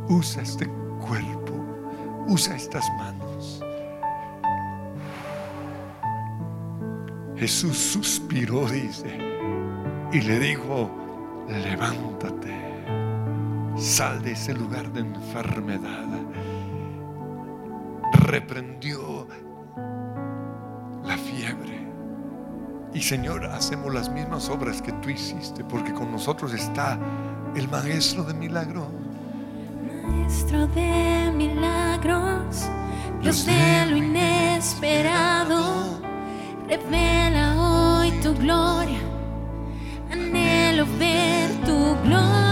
usa 0.09 0.41
este 0.41 0.67
cuerpo, 1.07 1.53
usa 2.27 2.55
estas 2.55 2.85
manos. 2.97 3.61
Jesús 7.35 7.77
suspiró, 7.77 8.69
dice, 8.69 9.32
y 10.13 10.21
le 10.21 10.37
dijo, 10.37 10.91
levántate, 11.47 12.53
sal 13.75 14.21
de 14.21 14.33
ese 14.33 14.53
lugar 14.53 14.93
de 14.93 14.99
enfermedad. 14.99 16.05
Reprendió 18.21 19.27
la 21.03 21.17
fiebre. 21.17 21.87
Y 22.93 23.01
Señor, 23.01 23.45
hacemos 23.45 23.91
las 23.91 24.11
mismas 24.11 24.49
obras 24.49 24.83
que 24.83 24.91
tú 24.93 25.09
hiciste, 25.09 25.63
porque 25.63 25.93
con 25.93 26.11
nosotros 26.11 26.53
está 26.53 26.99
el 27.55 27.67
maestro 27.69 28.23
de 28.23 28.35
milagros. 28.35 28.85
Maestro 30.03 30.67
de 30.67 31.31
milagros, 31.33 32.69
Dios 33.19 33.47
de 33.47 33.85
lo 33.87 33.97
inesperado, 33.97 35.99
revela 36.67 37.99
hoy 37.99 38.11
tu 38.21 38.35
gloria. 38.35 39.12
Anhelo 40.83 40.97
ver 40.97 41.49
tu 41.65 41.95
gloria, 42.03 42.42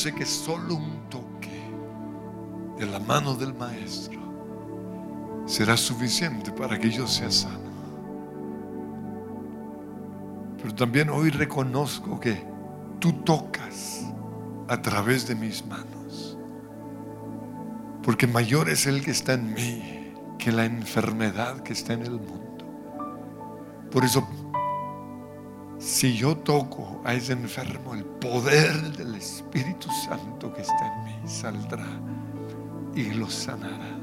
sé 0.00 0.14
que 0.14 0.24
solo 0.24 0.76
un 0.76 1.10
toque 1.10 1.60
de 2.78 2.86
la 2.86 2.98
mano 2.98 3.34
del 3.34 3.52
Maestro 3.52 4.18
será 5.44 5.76
suficiente 5.76 6.52
para 6.52 6.78
que 6.78 6.90
yo 6.90 7.06
sea 7.06 7.30
sano. 7.30 7.70
Pero 10.56 10.74
también 10.74 11.10
hoy 11.10 11.28
reconozco 11.28 12.18
que 12.18 12.42
tú 12.98 13.12
tocas 13.24 14.06
a 14.68 14.80
través 14.80 15.28
de 15.28 15.34
mis 15.34 15.66
manos. 15.66 16.38
Porque 18.02 18.26
mayor 18.26 18.70
es 18.70 18.86
el 18.86 19.04
que 19.04 19.10
está 19.10 19.34
en 19.34 19.52
mí 19.52 20.14
que 20.38 20.50
la 20.50 20.64
enfermedad 20.64 21.60
que 21.60 21.74
está 21.74 21.92
en 21.92 22.04
el 22.04 22.12
mundo. 22.12 22.64
Por 23.90 24.06
eso, 24.06 24.26
si 25.80 26.14
yo 26.14 26.36
toco 26.36 27.00
a 27.04 27.14
ese 27.14 27.32
enfermo, 27.32 27.94
el 27.94 28.04
poder 28.04 28.92
del 28.92 29.14
Espíritu 29.14 29.88
Santo 30.06 30.52
que 30.52 30.60
está 30.60 30.94
en 30.94 31.04
mí 31.04 31.28
saldrá 31.28 31.86
y 32.94 33.04
lo 33.14 33.30
sanará. 33.30 33.98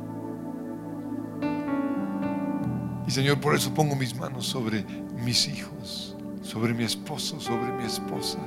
Y 3.08 3.12
Señor, 3.12 3.40
por 3.40 3.56
eso 3.56 3.74
pongo 3.74 3.96
mis 3.96 4.16
manos 4.16 4.48
sobre 4.48 4.84
mis 5.24 5.48
hijos, 5.48 6.18
sobre 6.42 6.74
mi 6.74 6.84
esposo, 6.84 7.40
sobre 7.40 7.72
mi 7.74 7.84
esposa. 7.84 8.40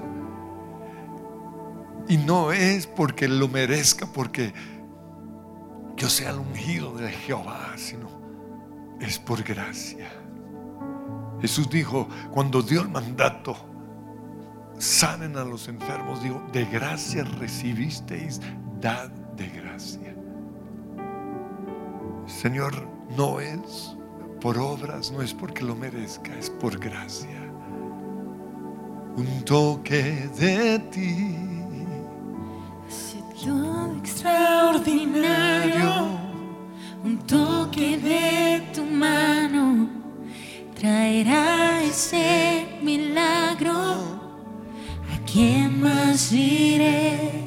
Y 2.08 2.16
no 2.16 2.50
es 2.50 2.88
porque 2.88 3.28
lo 3.28 3.46
merezca, 3.46 4.06
porque 4.06 4.52
yo 5.96 6.10
sea 6.10 6.30
el 6.30 6.40
ungido 6.40 6.96
de 6.96 7.10
Jehová, 7.10 7.74
sino 7.76 8.08
es 9.00 9.20
por 9.20 9.44
gracia. 9.44 10.19
Jesús 11.40 11.70
dijo, 11.70 12.08
cuando 12.30 12.62
dio 12.62 12.82
el 12.82 12.88
mandato, 12.88 13.56
sanen 14.78 15.36
a 15.36 15.44
los 15.44 15.68
enfermos, 15.68 16.22
dijo, 16.22 16.42
de 16.52 16.64
gracia 16.66 17.24
recibisteis, 17.24 18.40
dad 18.80 19.08
de 19.36 19.48
gracia. 19.48 20.14
Señor, 22.26 22.86
no 23.16 23.40
es 23.40 23.96
por 24.40 24.58
obras, 24.58 25.10
no 25.12 25.22
es 25.22 25.34
porque 25.34 25.64
lo 25.64 25.74
merezca, 25.74 26.36
es 26.38 26.50
por 26.50 26.78
gracia. 26.78 27.40
Un 29.16 29.44
toque 29.44 30.28
de 30.38 30.78
ti. 30.90 31.36
todo 33.44 33.96
extraordinario, 33.96 36.18
un 37.02 37.18
toque 37.26 37.98
de 37.98 38.62
tu 38.74 38.84
mano 38.84 39.89
traerá 40.90 41.82
ese 41.84 42.66
milagro. 42.82 43.78
¿A 45.12 45.16
quién 45.30 45.80
más 45.80 46.32
iré 46.32 47.46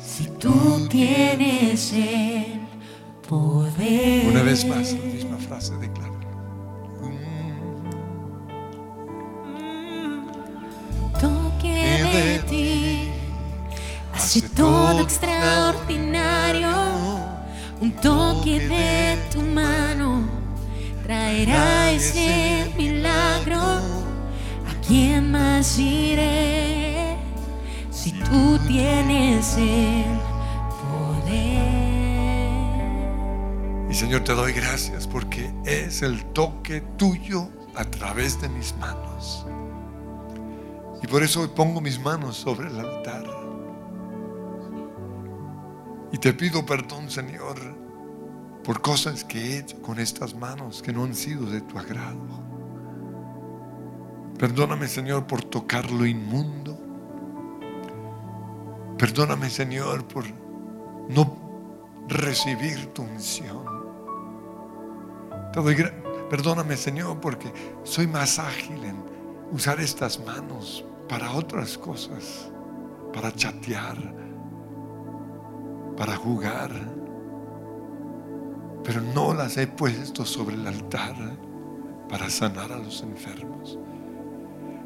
si 0.00 0.24
tú 0.42 0.88
tienes 0.88 1.92
el 1.92 2.60
poder? 3.28 4.26
Una 4.26 4.42
vez 4.42 4.66
más, 4.66 4.92
la 4.92 5.04
misma 5.04 5.38
frase, 5.38 5.76
declara. 5.76 6.08
toque 11.20 11.78
de 12.14 12.38
ti 12.50 13.10
hace 14.14 14.40
todo 14.62 15.00
extraordinario. 15.00 16.68
Un 17.80 17.92
toque 17.92 18.58
de 18.58 19.16
tu 19.32 19.40
mano 19.40 20.17
traerá 21.08 21.90
ese 21.90 22.70
milagro. 22.76 23.56
¿A 23.56 24.74
quién 24.86 25.32
más 25.32 25.78
iré 25.78 27.16
si 27.90 28.12
tú 28.12 28.58
tienes 28.66 29.56
el 29.56 30.04
poder? 30.82 31.64
Y 33.90 33.94
Señor, 33.94 34.22
te 34.22 34.34
doy 34.34 34.52
gracias 34.52 35.06
porque 35.06 35.50
es 35.64 36.02
el 36.02 36.26
toque 36.26 36.82
tuyo 36.98 37.48
a 37.74 37.84
través 37.84 38.38
de 38.42 38.50
mis 38.50 38.76
manos. 38.76 39.46
Y 41.02 41.06
por 41.06 41.22
eso 41.22 41.40
hoy 41.40 41.48
pongo 41.56 41.80
mis 41.80 41.98
manos 41.98 42.36
sobre 42.36 42.68
el 42.68 42.78
altar. 42.78 43.24
Y 46.12 46.18
te 46.18 46.34
pido 46.34 46.66
perdón, 46.66 47.10
Señor, 47.10 47.87
por 48.64 48.80
cosas 48.80 49.24
que 49.24 49.38
he 49.38 49.58
hecho 49.58 49.80
con 49.82 49.98
estas 49.98 50.34
manos 50.34 50.82
que 50.82 50.92
no 50.92 51.04
han 51.04 51.14
sido 51.14 51.46
de 51.46 51.60
tu 51.60 51.78
agrado. 51.78 52.48
Perdóname, 54.38 54.86
Señor, 54.86 55.26
por 55.26 55.42
tocar 55.42 55.90
lo 55.90 56.06
inmundo. 56.06 56.78
Perdóname, 58.98 59.50
Señor, 59.50 60.06
por 60.06 60.24
no 61.08 61.36
recibir 62.08 62.86
tu 62.92 63.02
unción. 63.02 63.64
Te 65.52 65.60
doy 65.60 65.74
Perdóname, 66.28 66.76
Señor, 66.76 67.20
porque 67.20 67.50
soy 67.84 68.06
más 68.06 68.38
ágil 68.38 68.84
en 68.84 69.02
usar 69.50 69.80
estas 69.80 70.20
manos 70.24 70.84
para 71.08 71.32
otras 71.32 71.78
cosas, 71.78 72.50
para 73.14 73.34
chatear, 73.34 73.96
para 75.96 76.16
jugar, 76.16 76.70
pero 78.88 79.02
no 79.02 79.34
las 79.34 79.58
he 79.58 79.66
puesto 79.66 80.24
sobre 80.24 80.56
el 80.56 80.66
altar 80.66 81.14
para 82.08 82.30
sanar 82.30 82.72
a 82.72 82.78
los 82.78 83.02
enfermos. 83.02 83.78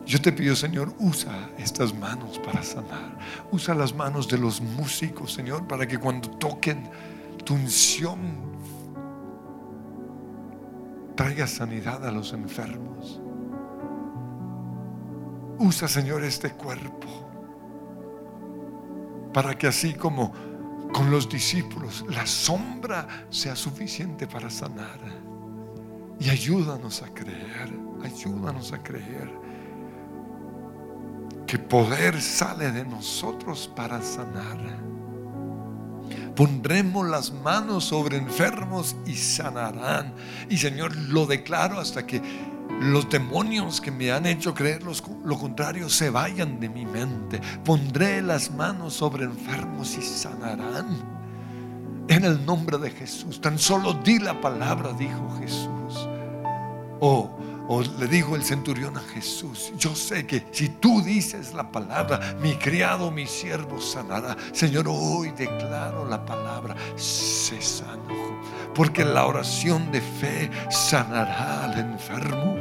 Yo 0.05 0.20
te 0.20 0.32
pido, 0.32 0.57
Señor, 0.57 0.92
usa 0.98 1.50
estas 1.57 1.94
manos 1.94 2.40
para 2.40 2.64
sanar. 2.64 3.16
Usa 3.53 3.76
las 3.76 3.94
manos 3.94 4.26
de 4.26 4.38
los 4.38 4.61
músicos, 4.61 5.32
Señor, 5.32 5.68
para 5.68 5.86
que 5.86 5.98
cuando 5.98 6.28
toquen 6.30 6.90
tu 7.44 7.55
unción 7.55 8.18
traiga 11.14 11.46
sanidad 11.46 12.05
a 12.05 12.11
los 12.11 12.32
enfermos. 12.32 13.20
Usa, 15.61 15.86
Señor, 15.86 16.24
este 16.24 16.50
cuerpo 16.50 17.22
para 19.32 19.57
que 19.57 19.66
así 19.66 19.94
como 19.94 20.32
con 20.93 21.11
los 21.11 21.28
discípulos 21.28 22.05
la 22.09 22.26
sombra 22.26 23.26
sea 23.30 23.57
suficiente 23.57 24.26
para 24.26 24.51
sanar. 24.51 25.01
Y 26.20 26.28
ayúdanos 26.30 27.03
a 27.03 27.09
creer, 27.12 27.72
ayúdanos 28.05 28.72
a 28.72 28.82
creer 28.82 29.30
que 31.47 31.59
poder 31.59 32.20
sale 32.20 32.70
de 32.72 32.84
nosotros 32.84 33.70
para 33.74 34.01
sanar. 34.01 34.59
Pondremos 36.34 37.07
las 37.07 37.30
manos 37.30 37.84
sobre 37.84 38.16
enfermos 38.16 38.97
y 39.05 39.14
sanarán. 39.16 40.14
Y 40.49 40.57
Señor, 40.57 40.97
lo 40.97 41.26
declaro 41.26 41.78
hasta 41.78 42.07
que 42.07 42.22
los 42.80 43.08
demonios 43.08 43.80
que 43.80 43.90
me 43.90 44.10
han 44.10 44.26
hecho 44.26 44.54
creer 44.54 44.82
los- 44.82 45.02
lo 45.24 45.38
contrario 45.38 45.88
se 45.88 46.10
vayan 46.10 46.58
de 46.58 46.68
mi 46.68 46.84
mente. 46.84 47.40
Pondré 47.64 48.22
las 48.22 48.50
manos 48.50 48.94
sobre 48.94 49.24
enfermos 49.24 49.96
y 49.96 50.02
sanarán. 50.02 51.12
En 52.08 52.24
el 52.24 52.44
nombre 52.44 52.78
de 52.78 52.90
Jesús. 52.90 53.40
Tan 53.40 53.58
solo 53.58 53.92
di 53.94 54.18
la 54.18 54.40
palabra, 54.40 54.92
dijo 54.92 55.36
Jesús. 55.38 56.08
O, 57.00 57.30
o 57.68 57.82
le 57.82 58.06
dijo 58.08 58.34
el 58.34 58.42
centurión 58.42 58.96
a 58.96 59.00
Jesús, 59.00 59.72
yo 59.78 59.94
sé 59.94 60.26
que 60.26 60.44
si 60.50 60.68
tú 60.68 61.00
dices 61.02 61.54
la 61.54 61.70
palabra, 61.70 62.36
mi 62.40 62.54
criado, 62.56 63.10
mi 63.10 63.26
siervo 63.26 63.80
sanará. 63.80 64.36
Señor, 64.52 64.86
hoy 64.88 65.30
declaro 65.30 66.04
la 66.08 66.24
palabra, 66.26 66.74
sé 66.96 67.62
sano. 67.62 68.02
Porque 68.74 69.04
la 69.04 69.26
oración 69.26 69.90
de 69.92 70.00
fe 70.00 70.50
sanará 70.70 71.64
al 71.64 71.78
enfermo. 71.78 72.51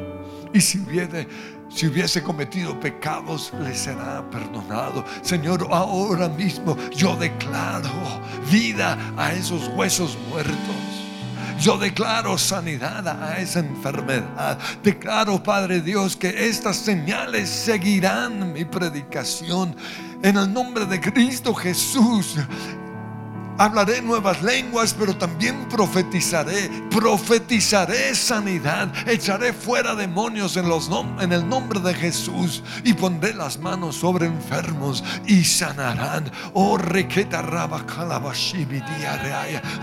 Y 0.53 0.59
si 0.61 0.79
hubiese, 0.79 2.23
cometido 2.23 2.79
pecados, 2.79 3.53
le 3.61 3.73
será 3.73 4.29
perdonado. 4.29 5.05
Señor, 5.21 5.67
ahora 5.71 6.27
mismo 6.27 6.75
yo 6.95 7.15
declaro 7.15 7.89
vida 8.51 8.97
a 9.17 9.33
esos 9.33 9.69
huesos 9.69 10.17
muertos. 10.29 10.57
Yo 11.59 11.77
declaro 11.77 12.37
sanidad 12.37 13.07
a 13.07 13.37
esa 13.37 13.59
enfermedad. 13.59 14.57
Declaro, 14.83 15.41
Padre 15.43 15.79
Dios, 15.79 16.15
que 16.15 16.49
estas 16.49 16.77
señales 16.77 17.49
seguirán 17.49 18.51
mi 18.51 18.65
predicación. 18.65 19.75
En 20.23 20.37
el 20.37 20.51
nombre 20.51 20.85
de 20.85 20.99
Cristo 20.99 21.53
Jesús. 21.53 22.35
Hablaré 23.61 24.01
nuevas 24.01 24.41
lenguas, 24.41 24.95
pero 24.97 25.15
también 25.15 25.67
profetizaré. 25.69 26.67
Profetizaré 26.89 28.15
sanidad. 28.15 28.91
Echaré 29.07 29.53
fuera 29.53 29.93
demonios 29.93 30.57
en, 30.57 30.67
los 30.67 30.89
nom- 30.89 31.21
en 31.21 31.31
el 31.31 31.47
nombre 31.47 31.79
de 31.79 31.93
Jesús. 31.93 32.63
Y 32.83 32.93
pondré 32.93 33.35
las 33.35 33.59
manos 33.59 33.97
sobre 33.97 34.25
enfermos 34.25 35.03
y 35.27 35.43
sanarán. 35.43 36.31
Oh, 36.55 36.75
requeta. 36.75 37.43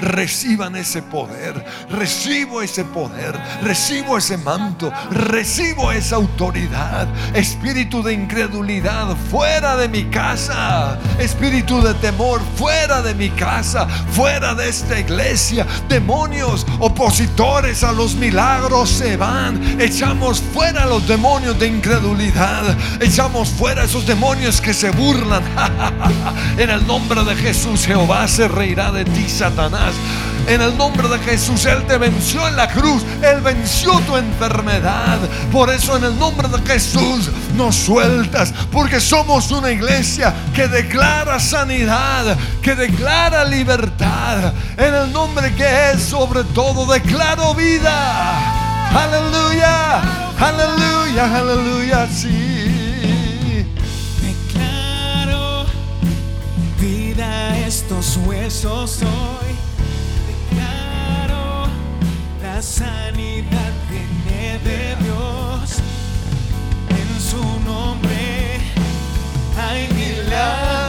Reciban 0.01 0.75
ese 0.75 1.01
poder. 1.03 1.65
Recibo 1.89 2.63
ese 2.63 2.85
poder. 2.85 3.41
Recibo 3.63 4.19
ese 4.19 4.39
manto. 4.39 4.93
Recibo 5.13 5.93
esa 5.93 6.17
autoridad. 6.17 7.07
Espíritu 7.33 8.03
de 8.03 8.13
incredulidad 8.13 9.17
fuera 9.31 9.77
de 9.77 9.89
mi 9.89 10.03
casa. 10.07 10.99
Espíritu 11.21 11.81
de 11.81 11.95
temor 11.95 12.41
fuera 12.57 13.03
de 13.03 13.15
mi 13.15 13.31
casa. 13.31 13.68
Fuera 14.13 14.55
de 14.55 14.69
esta 14.69 14.99
iglesia. 14.99 15.67
Demonios 15.89 16.67
opositores 16.79 17.85
a 17.85 17.93
los 17.93 18.15
milagros 18.15 18.91
se 18.91 19.17
van. 19.17 19.81
Echamos 19.81 20.41
fuera 20.41 20.87
los 20.87 21.07
demonios 21.07 21.59
de 21.59 21.69
incredulidad. 21.69 22.77
Echamos 23.01 23.49
fuera 23.49 23.85
esos 23.85 24.07
demonios 24.07 24.61
que 24.61 24.75
se 24.75 24.91
burlan. 24.91 25.43
en 26.59 26.71
el 26.71 26.87
nombre 26.87 27.25
de 27.25 27.37
Jesús, 27.37 27.87
Jehová 27.87 28.27
se 28.29 28.49
reirá 28.49 28.91
de 28.93 29.05
ti, 29.05 29.29
Satanás. 29.29 29.95
En 30.49 30.63
el 30.63 30.79
nombre 30.79 31.07
de 31.09 31.19
Jesús, 31.19 31.67
Él 31.67 31.85
te 31.87 31.99
venció 31.99 32.49
en 32.49 32.57
la 32.57 32.69
cruz. 32.69 33.03
Él 33.23 33.43
venció 33.43 34.01
tu 34.01 34.17
enfermedad. 34.17 35.19
Por 35.53 35.69
eso 35.69 35.99
en 35.99 36.05
el 36.05 36.19
nombre 36.19 36.49
de 36.49 36.59
Jesús 36.67 37.31
nos 37.55 37.77
sueltas. 37.77 38.55
Porque 38.73 38.99
somos 38.99 39.51
una 39.51 39.71
iglesia 39.71 40.35
que 40.55 40.67
declara 40.67 41.39
sanidad, 41.39 42.35
que 42.63 42.75
declara 42.75 43.45
libertad. 43.45 43.58
En 43.61 44.95
el 44.95 45.13
nombre 45.13 45.53
que 45.57 45.91
es 45.91 46.03
sobre 46.03 46.45
todo, 46.45 46.87
declaro 46.87 47.55
vida. 47.55 48.39
Aleluya, 48.95 50.01
aleluya, 50.39 51.37
aleluya, 51.37 52.07
sí. 52.07 53.67
Declaro 54.23 55.67
vida 56.81 57.59
estos 57.67 58.19
huesos 58.19 59.03
hoy. 59.03 59.51
Declaro 60.29 61.67
la 62.41 62.63
sanidad 62.63 63.73
viene 63.91 64.61
de 64.61 64.97
Dios. 65.03 65.79
En 66.91 67.21
su 67.21 67.43
nombre 67.69 68.61
hay 69.61 69.89
milagros 69.95 70.88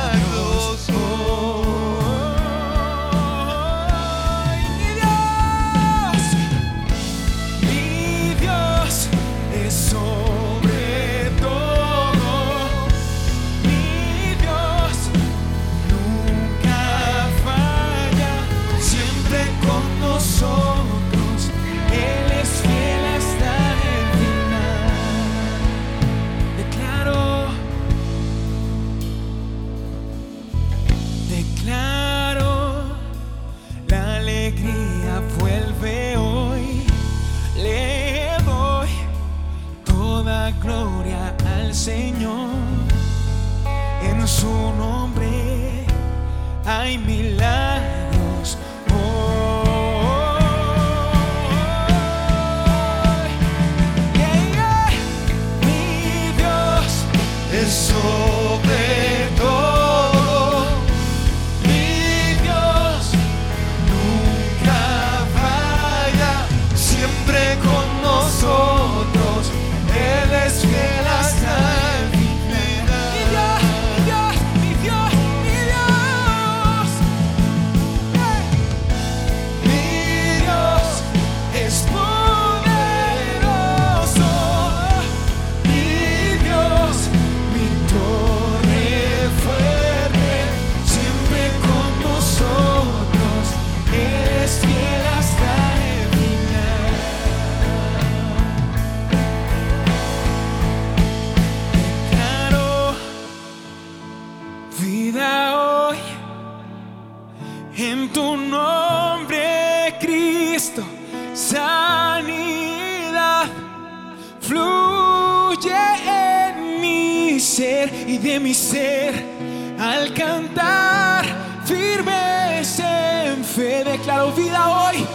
al 119.80 120.14
cantar 120.14 121.26
firmes 121.66 122.80
en 122.80 123.44
fe. 123.44 123.84
Declaro 123.84 124.32
vida 124.32 124.68
hoy, 124.68 125.06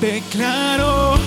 declaro 0.00 1.18